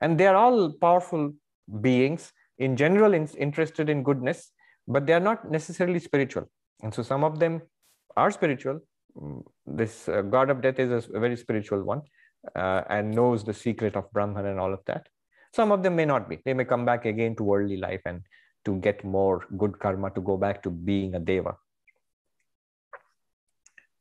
[0.01, 1.33] And they are all powerful
[1.81, 4.51] beings in general in, interested in goodness,
[4.87, 6.49] but they are not necessarily spiritual.
[6.83, 7.61] And so some of them
[8.15, 8.79] are spiritual.
[9.19, 12.01] Mm, this uh, god of death is a very spiritual one
[12.55, 15.07] uh, and knows the secret of Brahman and all of that.
[15.53, 16.39] Some of them may not be.
[16.45, 18.21] They may come back again to worldly life and
[18.65, 21.55] to get more good karma to go back to being a deva.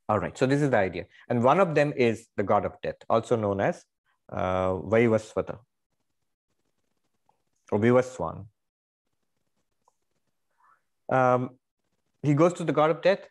[0.08, 1.06] All right, so this is the idea.
[1.28, 3.84] And one of them is the god of death, also known as
[4.30, 5.58] uh, Vaivasvata
[7.70, 8.46] or Vivaswan.
[11.08, 11.50] Um,
[12.22, 13.28] he goes to the god of death.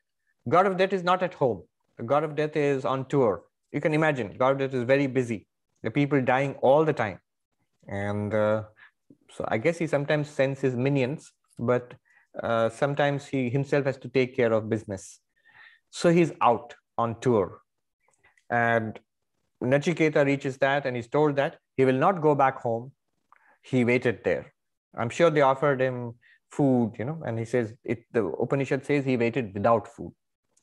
[0.47, 1.63] God of death is not at home.
[1.97, 3.43] The god of death is on tour.
[3.71, 5.47] You can imagine, god of death is very busy.
[5.83, 7.19] The people dying all the time.
[7.87, 8.63] And uh,
[9.31, 11.93] so I guess he sometimes sends his minions, but
[12.41, 15.19] uh, sometimes he himself has to take care of business.
[15.91, 17.59] So he's out on tour.
[18.49, 18.99] And
[19.63, 22.91] Nachiketa reaches that and he's told that he will not go back home
[23.65, 24.53] he waited there.
[24.97, 26.13] I'm sure they offered him
[26.51, 28.03] food, you know, and he says it.
[28.11, 30.13] The Upanishad says he waited without food,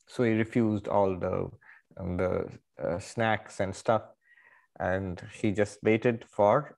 [0.07, 1.50] so he refused all the
[1.98, 2.48] um, the
[2.82, 4.03] uh, snacks and stuff,
[4.78, 6.76] and he just waited for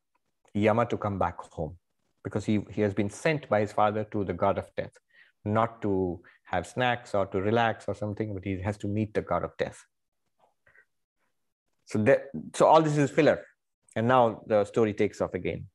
[0.54, 1.76] Yama to come back home
[2.22, 4.96] because he he has been sent by his father to the god of death,
[5.44, 9.22] not to have snacks or to relax or something, but he has to meet the
[9.22, 9.84] god of death.
[11.84, 13.38] So that so all this is filler,
[13.94, 15.66] and now the story takes off again.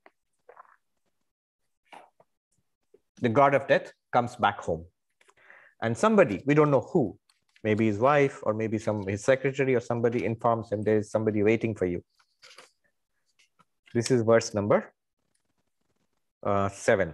[3.22, 4.86] The god of death comes back home.
[5.82, 7.18] And somebody, we don't know who,
[7.64, 11.44] maybe his wife or maybe some his secretary or somebody informs him there is somebody
[11.44, 12.04] waiting for you.
[13.94, 14.94] This is verse number
[16.44, 17.14] uh, seven.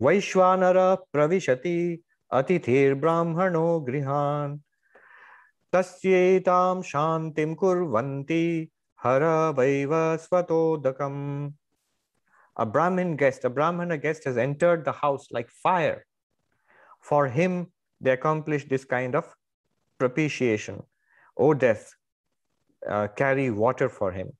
[0.00, 2.00] Vaishwanara pravishati
[2.32, 4.60] atithir brahmano grihan
[5.72, 11.52] tasyetam shantim kurvanti hara vaiva swatodakam
[12.56, 16.06] a Brahmin guest, a Brahmana guest has entered the house like fire.
[17.00, 17.68] For him,
[18.00, 19.34] they accomplish this kind of
[19.98, 20.82] propitiation.
[21.36, 21.90] O death,
[22.88, 24.32] uh, carry water for him.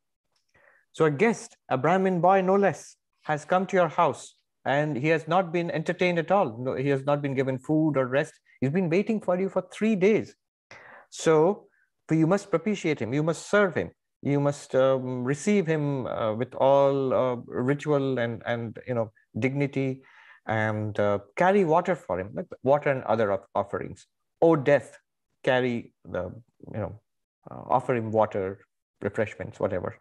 [0.93, 4.35] So a guest, a Brahmin boy no less, has come to your house
[4.65, 6.59] and he has not been entertained at all.
[6.59, 8.33] No, he has not been given food or rest.
[8.61, 10.35] He's been waiting for you for three days.
[11.11, 11.67] So
[12.11, 13.15] you must propitiate him.
[13.15, 13.93] You must serve him
[14.23, 20.03] you must um, receive him uh, with all uh, ritual and and you know dignity
[20.47, 24.07] and uh, carry water for him like water and other offerings
[24.41, 24.99] or death
[25.43, 26.25] carry the
[26.75, 27.01] you know
[27.51, 28.59] uh, offer him water
[29.01, 29.99] refreshments whatever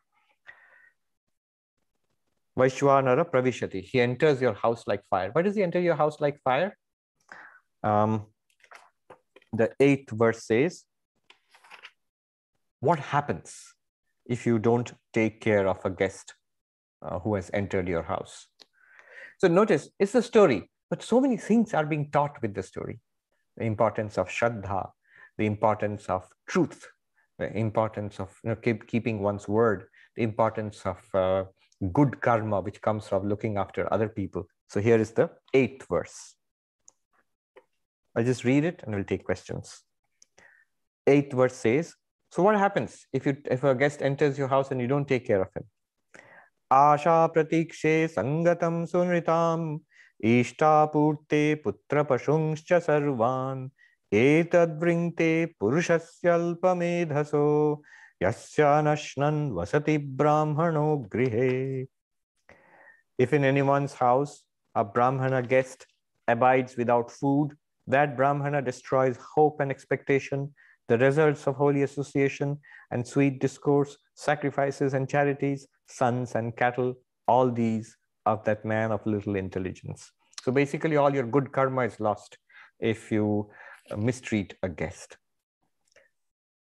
[2.57, 3.81] Vaishwanara Pravishati.
[3.81, 5.29] He enters your house like fire.
[5.31, 6.75] Why does he enter your house like fire?
[7.83, 8.25] Um,
[9.53, 10.83] the eighth verse says,
[12.81, 13.75] What happens
[14.29, 16.35] if you don't take care of a guest
[17.01, 18.47] uh, who has entered your house.
[19.39, 20.69] So notice it's a story.
[20.89, 22.99] But so many things are being taught with the story.
[23.57, 24.89] The importance of Shraddha,
[25.37, 26.87] the importance of truth,
[27.37, 31.45] the importance of you know, keep, keeping one's word, the importance of uh,
[31.93, 34.47] good karma, which comes from looking after other people.
[34.67, 36.35] So here is the eighth verse.
[38.15, 39.83] I'll just read it and we'll take questions.
[41.07, 41.93] Eighth verse says,
[42.31, 45.25] so what happens if you if a guest enters your house and you don't take
[45.25, 45.63] care of him?
[46.71, 49.79] Asha pratikshe sangatam sunritam
[50.23, 53.71] ishta putra pashungscha sarvan
[54.13, 56.35] etadvringte purushasya
[58.21, 61.87] yasya nashnan vasati brahmano grihe.
[63.17, 64.43] If in anyone's house
[64.75, 65.87] a brahmana guest
[66.27, 67.57] abides without food,
[67.87, 70.53] that brahmana destroys hope and expectation
[70.89, 72.57] the results of holy association
[72.91, 76.95] and sweet discourse, sacrifices and charities, sons and cattle,
[77.27, 80.11] all these of that man of little intelligence.
[80.43, 82.37] So basically, all your good karma is lost
[82.79, 83.49] if you
[83.91, 85.17] uh, mistreat a guest.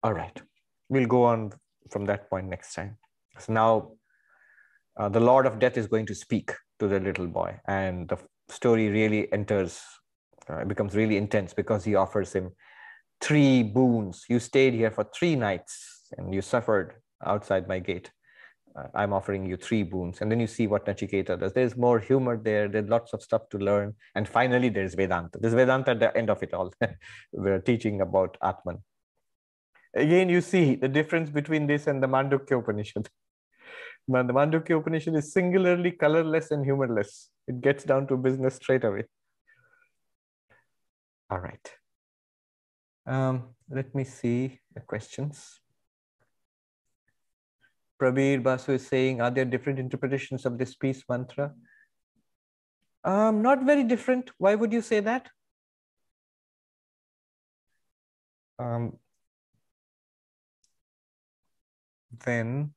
[0.04, 0.42] All right,
[0.90, 1.54] we'll go on
[1.90, 2.98] from that point next time.
[3.40, 3.92] So now
[4.98, 8.18] uh, the Lord of Death is going to speak to the little boy, and the
[8.50, 9.82] story really enters,
[10.50, 12.52] uh, becomes really intense because he offers him
[13.22, 14.26] three boons.
[14.30, 16.96] You stayed here for three nights and you suffered
[17.26, 18.12] outside my gate.
[18.76, 20.22] Uh, I'm offering you three boons.
[20.22, 21.54] And then you see what Nachiketa does.
[21.54, 22.68] There's more humor there.
[22.68, 23.96] There's lots of stuff to learn.
[24.16, 25.40] And finally, there's Vedanta.
[25.40, 26.72] There's Vedanta at the end of it all.
[27.32, 28.84] We're teaching about Atman.
[29.96, 33.10] Again, you see the difference between this and the Mandukya Upanishad.
[34.08, 37.32] the Mandukya Upanishad is singularly colorless and humorless.
[37.48, 39.06] It gets down to business straight away.
[41.30, 41.77] All right.
[43.08, 45.62] Um, let me see the questions.
[48.00, 51.54] Prabir Basu is saying, are there different interpretations of this peace mantra?
[53.04, 54.30] Um, not very different.
[54.38, 55.30] Why would you say that?
[58.60, 58.98] Um,
[62.26, 62.74] then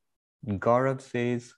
[0.47, 1.55] Gaurav says,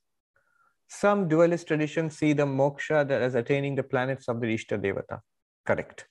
[0.88, 5.20] some dualist traditions see the moksha as attaining the planets of the Ishta Devata.
[5.66, 6.06] Correct.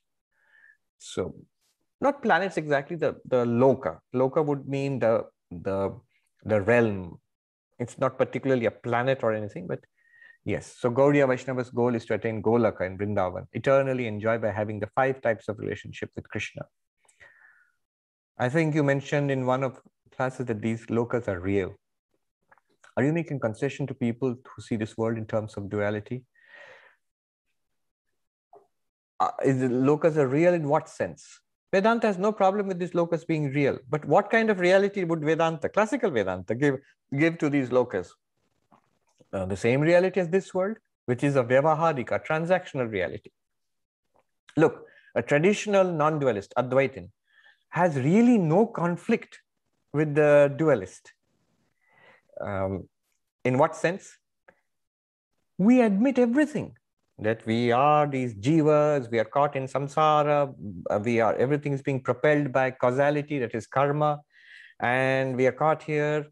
[1.00, 1.36] So
[2.02, 4.00] not planets exactly the the loka.
[4.14, 5.96] Loka would mean the the
[6.44, 7.20] the realm.
[7.80, 9.80] It's not particularly a planet or anything but
[10.44, 10.76] yes.
[10.80, 14.90] So gaudiya vaishnava's goal is to attain goloka in vrindavan eternally enjoy by having the
[14.96, 16.64] five types of relationship with krishna.
[18.38, 19.80] I think you mentioned in one of
[20.16, 21.76] classes that these lokas are real.
[22.98, 26.24] Are you making concession to people who see this world in terms of duality?
[29.20, 31.40] Uh, is lokas are real in what sense
[31.72, 33.80] Vedanta has no problem with these lokas being real.
[33.90, 36.80] But what kind of reality would Vedanta, classical Vedanta, give,
[37.18, 38.10] give to these lokas?
[39.32, 43.32] Uh, the same reality as this world, which is a vyavaharika, transactional reality.
[44.58, 47.10] Look, a traditional non-dualist, Advaitin,
[47.70, 49.40] has really no conflict
[49.94, 51.14] with the dualist.
[52.42, 52.90] Um,
[53.46, 54.18] in what sense?
[55.58, 56.76] We admit everything
[57.22, 60.54] that we are these jivas, we are caught in samsara,
[60.90, 64.20] uh, we are, everything is being propelled by causality, that is karma,
[64.80, 66.26] and we are caught here.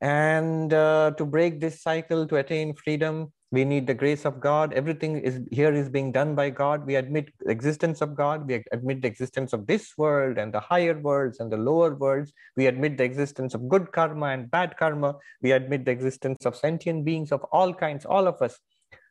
[0.00, 4.74] And uh, to break this cycle, to attain freedom, we need the grace of God.
[4.74, 6.84] Everything is here is being done by God.
[6.84, 8.46] We admit existence of God.
[8.46, 12.32] We admit the existence of this world and the higher worlds and the lower worlds.
[12.56, 15.16] We admit the existence of good karma and bad karma.
[15.40, 18.58] We admit the existence of sentient beings of all kinds, all of us.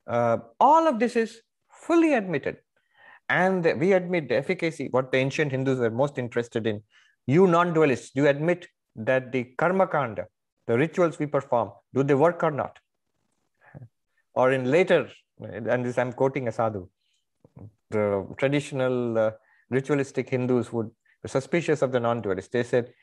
[0.08, 2.58] Uh, all of this is fully admitted.
[3.30, 6.82] And we admit the efficacy, what the ancient Hindus were most interested in.
[7.26, 10.28] You non-dualists, you admit that the karma kanda,
[10.66, 12.80] the rituals we perform, do they work or not?
[14.34, 15.10] Or in later,
[15.42, 16.88] and this I'm quoting a sadhu,
[17.90, 19.32] the traditional uh,
[19.70, 20.90] ritualistic Hindus would
[21.22, 22.52] be suspicious of the non-dualists.
[22.52, 22.94] They said,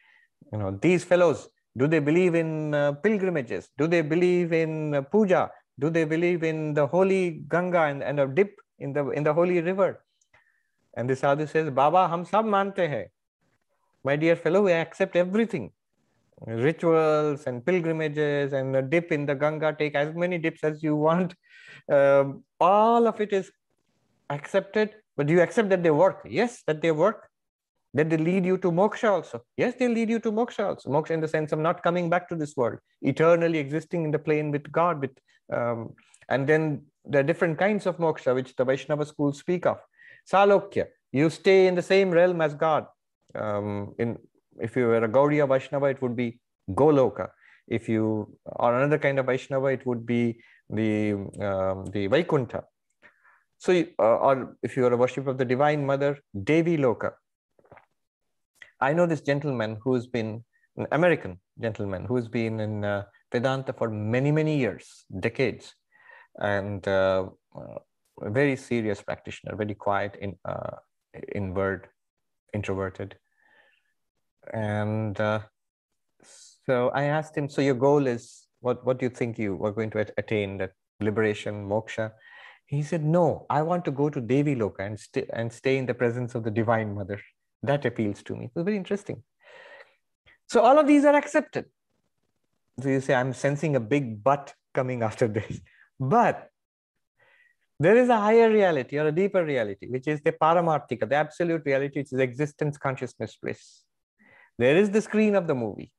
[0.53, 3.69] you know, these fellows, do they believe in uh, pilgrimages?
[3.77, 5.51] Do they believe in uh, puja?
[5.79, 9.35] Do they believe in the holy Ganga and, and a dip in the in the
[9.35, 10.05] holy river?
[10.97, 13.09] And the sadhu says, Baba, hum sab mante hai.
[14.05, 15.73] My dear fellow, we accept everything.
[16.47, 20.95] Rituals and pilgrimages and a dip in the Ganga, take as many dips as you
[20.95, 21.35] want.
[21.91, 23.51] Um, all of it is
[24.31, 26.27] accepted, but do you accept that they work?
[26.29, 27.29] Yes, that they work.
[27.95, 29.43] That they lead you to moksha also.
[29.57, 30.91] Yes, they lead you to moksha also.
[30.91, 34.19] Moksha in the sense of not coming back to this world, eternally existing in the
[34.19, 35.17] plane with God, with
[35.53, 35.95] um,
[36.29, 39.79] and then there are different kinds of moksha which the Vaishnava schools speak of.
[40.31, 42.87] Salokya, you stay in the same realm as God.
[43.35, 44.19] Um, in
[44.61, 46.41] if you were a Gaudiya Vaishnava, it would be
[46.71, 47.29] Goloka.
[47.69, 50.41] If you are another kind of Vaishnava, it would be
[50.71, 52.65] the um, the Vaikuntha.
[53.59, 57.13] So, uh, or if you are a worship of the Divine Mother, Devi Loka.
[58.89, 60.45] I know this gentleman who's been
[60.77, 65.75] an American gentleman who's been in uh, Vedanta for many, many years, decades,
[66.41, 67.79] and uh, uh
[68.23, 70.77] a very serious practitioner, very quiet, in, uh,
[71.35, 71.89] inward,
[72.53, 73.17] introverted.
[74.53, 75.41] And uh,
[76.67, 79.73] so I asked him, so your goal is, what, what do you think you are
[79.73, 82.13] going to attain, that liberation, moksha?
[82.67, 85.87] He said, no, I want to go to Devi Loka and, st- and stay in
[85.87, 87.21] the presence of the Divine Mother.
[87.65, 88.47] That appeals to me.
[88.47, 89.23] It was very interesting.
[90.47, 91.67] So all of these are accepted.
[92.81, 95.61] So you say, I'm sensing a big but coming after this.
[96.01, 96.51] But
[97.79, 101.63] there is a higher reality or a deeper reality, which is the paramarthika, the absolute
[101.65, 103.85] reality, which is existence, consciousness, bliss.
[104.59, 105.93] There is the screen of the movie.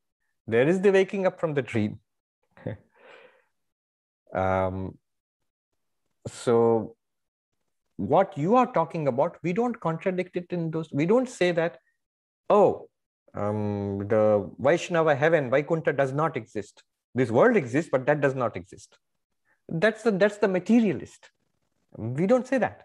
[0.47, 1.99] There is the waking up from the dream.
[4.35, 4.97] um,
[6.27, 6.95] so
[7.97, 10.89] what you are talking about, we don't contradict it in those.
[10.91, 11.79] We don't say that,
[12.49, 12.89] oh,
[13.33, 16.83] um, the Vaishnava heaven, Vaikuntha does not exist.
[17.13, 18.97] This world exists, but that does not exist.
[19.69, 21.31] That's the that's the materialist.
[21.97, 22.83] We don't say that.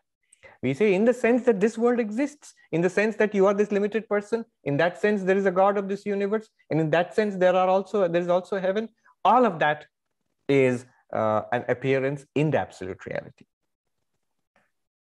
[0.62, 3.54] We say in the sense that this world exists, in the sense that you are
[3.54, 4.44] this limited person.
[4.64, 7.54] In that sense, there is a God of this universe, and in that sense, there
[7.54, 8.88] are also there is also heaven.
[9.24, 9.86] All of that
[10.48, 13.46] is uh, an appearance in the absolute reality.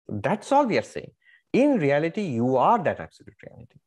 [0.09, 1.13] That's all we are saying.
[1.53, 3.79] In reality, you are that absolute reality.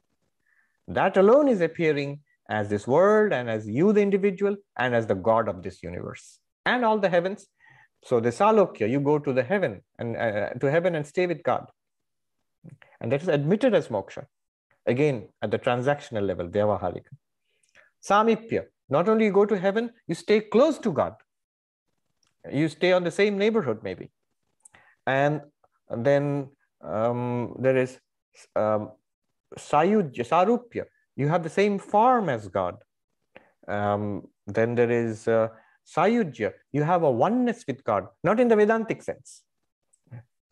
[0.88, 2.19] That alone is appearing
[2.49, 6.39] as this world and as you, the individual, and as the God of this universe
[6.65, 7.47] and all the heavens.
[8.03, 11.43] So the Salokya, you go to the heaven and uh, to heaven and stay with
[11.43, 11.67] God.
[12.99, 14.26] And that is admitted as moksha.
[14.86, 17.13] Again, at the transactional level, Vyavaharika.
[18.03, 21.13] Samipya, not only you go to heaven, you stay close to God.
[22.51, 24.09] You stay on the same neighborhood, maybe.
[25.05, 25.41] And
[25.97, 26.49] then
[26.83, 27.99] um, there is
[28.55, 28.91] um,
[29.57, 30.85] Sayujya, Sarupya.
[31.15, 32.77] You have the same form as God.
[33.67, 35.49] Um, then there is uh,
[35.85, 36.53] Sayujya.
[36.71, 39.43] You have a oneness with God, not in the Vedantic sense.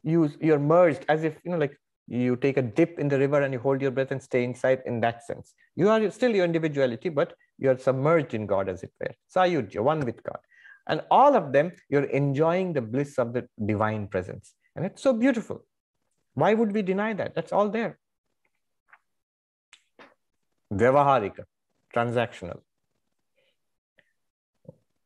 [0.03, 1.77] You, you're merged as if, you know, like
[2.07, 4.81] you take a dip in the river and you hold your breath and stay inside
[4.85, 5.53] in that sense.
[5.75, 9.13] You are still your individuality, but you are submerged in God as it were.
[9.35, 10.39] Sayujya, one with God.
[10.87, 14.55] And all of them, you're enjoying the bliss of the divine presence.
[14.76, 15.65] And it's so beautiful.
[16.34, 17.36] Why would we deny that?
[17.36, 17.99] That's all there.
[20.74, 21.43] Vyavaharika,
[21.93, 22.61] transactional.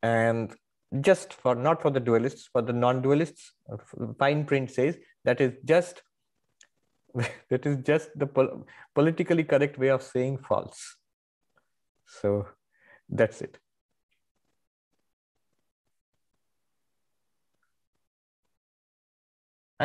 [0.02, 0.54] And
[1.00, 3.50] just for not for the dualists, for the non-dualists,
[4.18, 6.02] fine print says that is just
[7.50, 10.96] that is just the pol politically correct way of saying false.
[12.06, 12.48] So
[13.08, 13.58] that's it.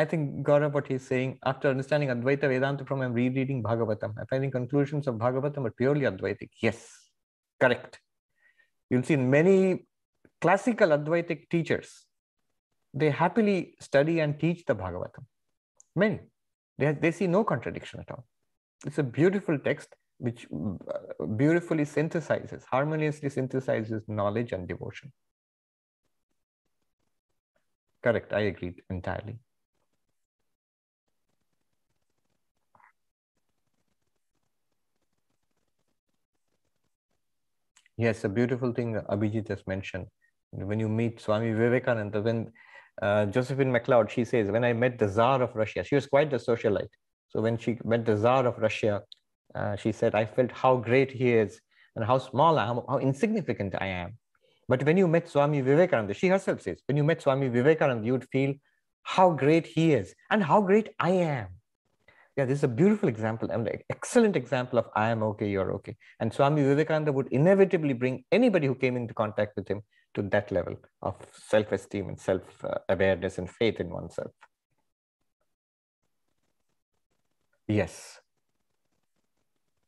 [0.00, 4.26] I think Gaurav, what he's saying, after understanding Advaita Vedanta from I'm rereading Bhagavatam, I'm
[4.32, 6.50] finding conclusions of Bhagavatam are purely Advaitic.
[6.62, 6.78] Yes,
[7.60, 8.00] correct.
[8.88, 9.86] You'll see many
[10.40, 12.06] classical Advaitic teachers,
[12.94, 15.26] they happily study and teach the Bhagavatam.
[15.94, 16.20] Many.
[16.78, 18.24] They, they see no contradiction at all.
[18.86, 25.12] It's a beautiful text which uh, beautifully synthesizes, harmoniously synthesizes knowledge and devotion.
[28.02, 29.38] Correct, I agreed entirely.
[38.00, 40.06] Yes, a beautiful thing Abhijit has mentioned.
[40.52, 42.50] When you meet Swami Vivekananda, when
[43.02, 46.30] uh, Josephine MacLeod, she says, when I met the Tsar of Russia, she was quite
[46.30, 46.94] the socialite.
[47.28, 49.02] So when she met the Tsar of Russia,
[49.54, 51.60] uh, she said, I felt how great he is
[51.94, 54.16] and how small I am, how insignificant I am.
[54.66, 58.12] But when you met Swami Vivekananda, she herself says, when you met Swami Vivekananda, you
[58.12, 58.54] would feel
[59.02, 61.48] how great he is and how great I am
[62.40, 65.72] yeah, this is a beautiful example and an excellent example of I am okay, you're
[65.74, 65.94] okay.
[66.20, 69.82] And Swami Vivekananda would inevitably bring anybody who came into contact with him
[70.14, 71.16] to that level of
[71.48, 74.30] self-esteem and self-awareness and faith in oneself.
[77.68, 78.20] Yes.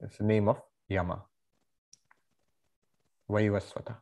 [0.00, 1.22] It's the name of Yama.
[3.30, 3.96] Vaivasvata.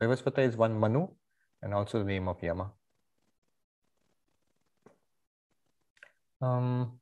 [0.00, 1.08] Vaivasvata is one Manu
[1.60, 2.70] and also the name of Yama.
[6.40, 7.00] Um,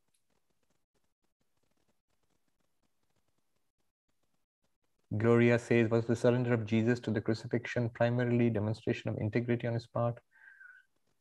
[5.18, 9.74] Gloria says, was the surrender of Jesus to the crucifixion primarily demonstration of integrity on
[9.74, 10.18] his part?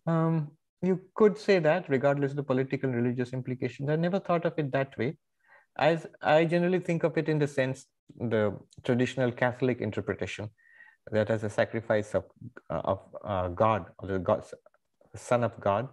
[0.08, 3.90] Um, you could say that, regardless of the political and religious implications.
[3.90, 5.18] I never thought of it that way.
[5.78, 7.86] As I generally think of it in the sense,
[8.18, 10.50] the traditional Catholic interpretation,
[11.12, 12.26] that as a sacrifice of,
[12.70, 14.44] uh, of uh, God, or the God,
[15.16, 15.90] Son of God.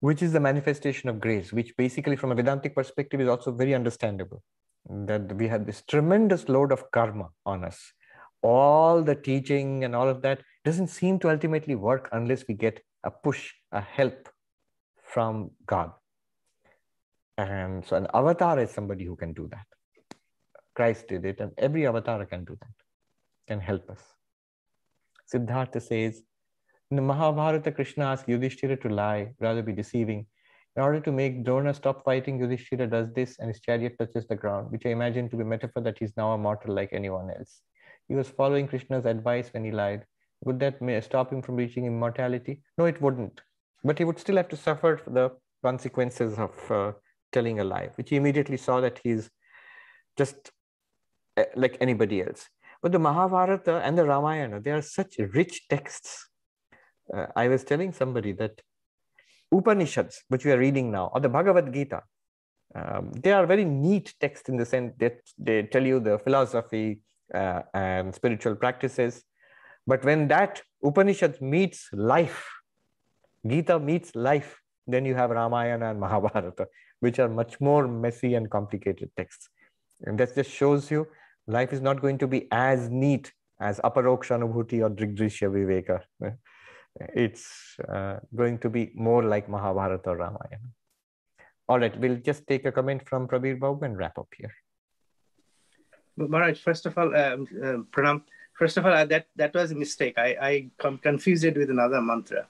[0.00, 3.74] which is the manifestation of grace, which basically, from a Vedantic perspective, is also very
[3.74, 4.42] understandable.
[4.88, 7.92] That we have this tremendous load of karma on us.
[8.42, 12.80] All the teaching and all of that doesn't seem to ultimately work unless we get
[13.04, 14.28] a push, a help
[15.02, 15.92] from God.
[17.36, 19.66] And so, an avatar is somebody who can do that.
[20.74, 22.74] Christ did it, and every avatar can do that,
[23.48, 24.02] can help us.
[25.26, 26.22] Siddhartha says,
[26.90, 30.26] in the Mahabharata, Krishna asks Yudhishthira to lie, rather be deceiving.
[30.76, 34.36] In order to make Drona stop fighting, Yudhishthira does this and his chariot touches the
[34.36, 37.62] ground, which I imagine to be metaphor that he's now a mortal like anyone else.
[38.08, 40.04] He was following Krishna's advice when he lied.
[40.44, 42.62] Would that stop him from reaching immortality?
[42.78, 43.40] No, it wouldn't.
[43.84, 45.30] But he would still have to suffer the
[45.62, 46.92] consequences of uh,
[47.32, 49.28] telling a lie, which he immediately saw that he's
[50.16, 50.50] just
[51.36, 52.48] uh, like anybody else.
[52.82, 56.30] But the Mahabharata and the Ramayana, they are such rich texts
[57.14, 58.60] uh, I was telling somebody that
[59.52, 62.02] Upanishads, which we are reading now, or the Bhagavad Gita,
[62.74, 67.00] um, they are very neat texts in the sense that they tell you the philosophy
[67.34, 69.24] uh, and spiritual practices.
[69.86, 72.48] But when that Upanishad meets life,
[73.46, 76.68] Gita meets life, then you have Ramayana and Mahabharata,
[77.00, 79.48] which are much more messy and complicated texts.
[80.02, 81.06] And that just shows you
[81.46, 86.02] life is not going to be as neat as Aparoksha Anubhuti or Drigdrishya Viveka
[87.14, 90.70] it's uh, going to be more like Mahabharata or Ramayana.
[91.68, 94.52] All right, we'll just take a comment from Prabir Babu and wrap up here.
[96.16, 98.22] Maharaj, first of all, um, uh, Pranam,
[98.54, 100.18] first of all, uh, that, that was a mistake.
[100.18, 100.70] I, I
[101.02, 102.46] confused it with another mantra.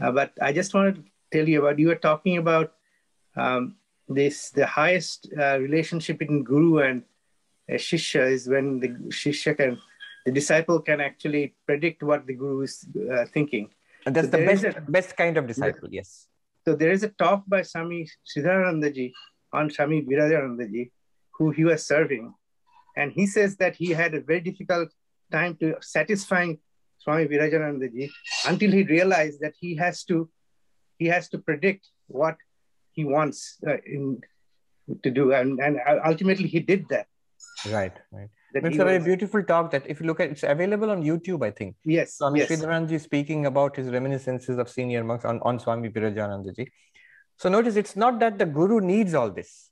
[0.00, 2.72] Uh, but I just wanted to tell you about, you were talking about
[3.36, 3.76] um,
[4.08, 7.02] this, the highest uh, relationship between Guru and
[7.68, 9.78] Shishya is when the Shishya can,
[10.24, 13.70] the disciple can actually predict what the Guru is uh, thinking.
[14.06, 16.26] And that's so the best, a, best kind of disciple, yes.
[16.64, 19.12] So there is a talk by Swami Siddharanandaji
[19.52, 20.90] on Swami Virajanandaji,
[21.36, 22.34] who he was serving.
[22.96, 24.90] And he says that he had a very difficult
[25.32, 26.58] time to satisfying
[26.98, 28.10] Swami Virajanandaji
[28.46, 30.30] until he realized that he has to
[30.98, 32.36] he has to predict what
[32.92, 34.20] he wants uh, in,
[35.02, 35.32] to do.
[35.32, 37.06] And, and ultimately he did that.
[37.66, 38.28] Right, right.
[38.54, 39.04] It's a very was...
[39.04, 41.76] beautiful talk that if you look at it's available on YouTube, I think.
[41.84, 42.14] Yes.
[42.14, 42.50] Swami yes.
[42.50, 46.68] Sridharanji speaking about his reminiscences of senior monks on, on Swami Virajanandaji.
[47.36, 49.70] So notice it's not that the guru needs all this.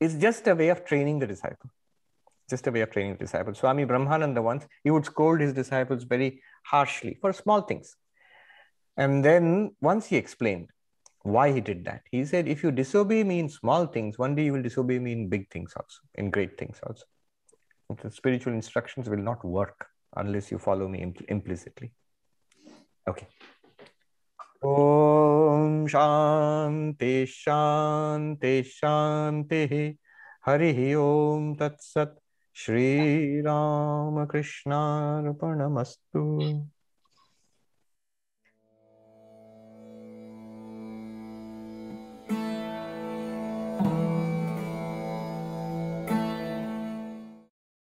[0.00, 1.70] It's just a way of training the disciple.
[2.48, 3.54] Just a way of training the disciple.
[3.54, 7.96] Swami Brahmananda once, he would scold his disciples very harshly for small things.
[8.96, 10.70] And then once he explained
[11.22, 14.44] why he did that, he said, if you disobey me in small things, one day
[14.44, 17.04] you will disobey me in big things also, in great things also
[17.96, 19.86] the spiritual instructions will not work
[20.16, 21.92] unless you follow me impl- implicitly.
[23.08, 23.26] Okay.
[24.62, 29.96] Om Shanti Shanti Shanti
[30.42, 32.12] Hari Om Tat Sat
[32.52, 36.66] Shri Ramakrishna Arpanamastu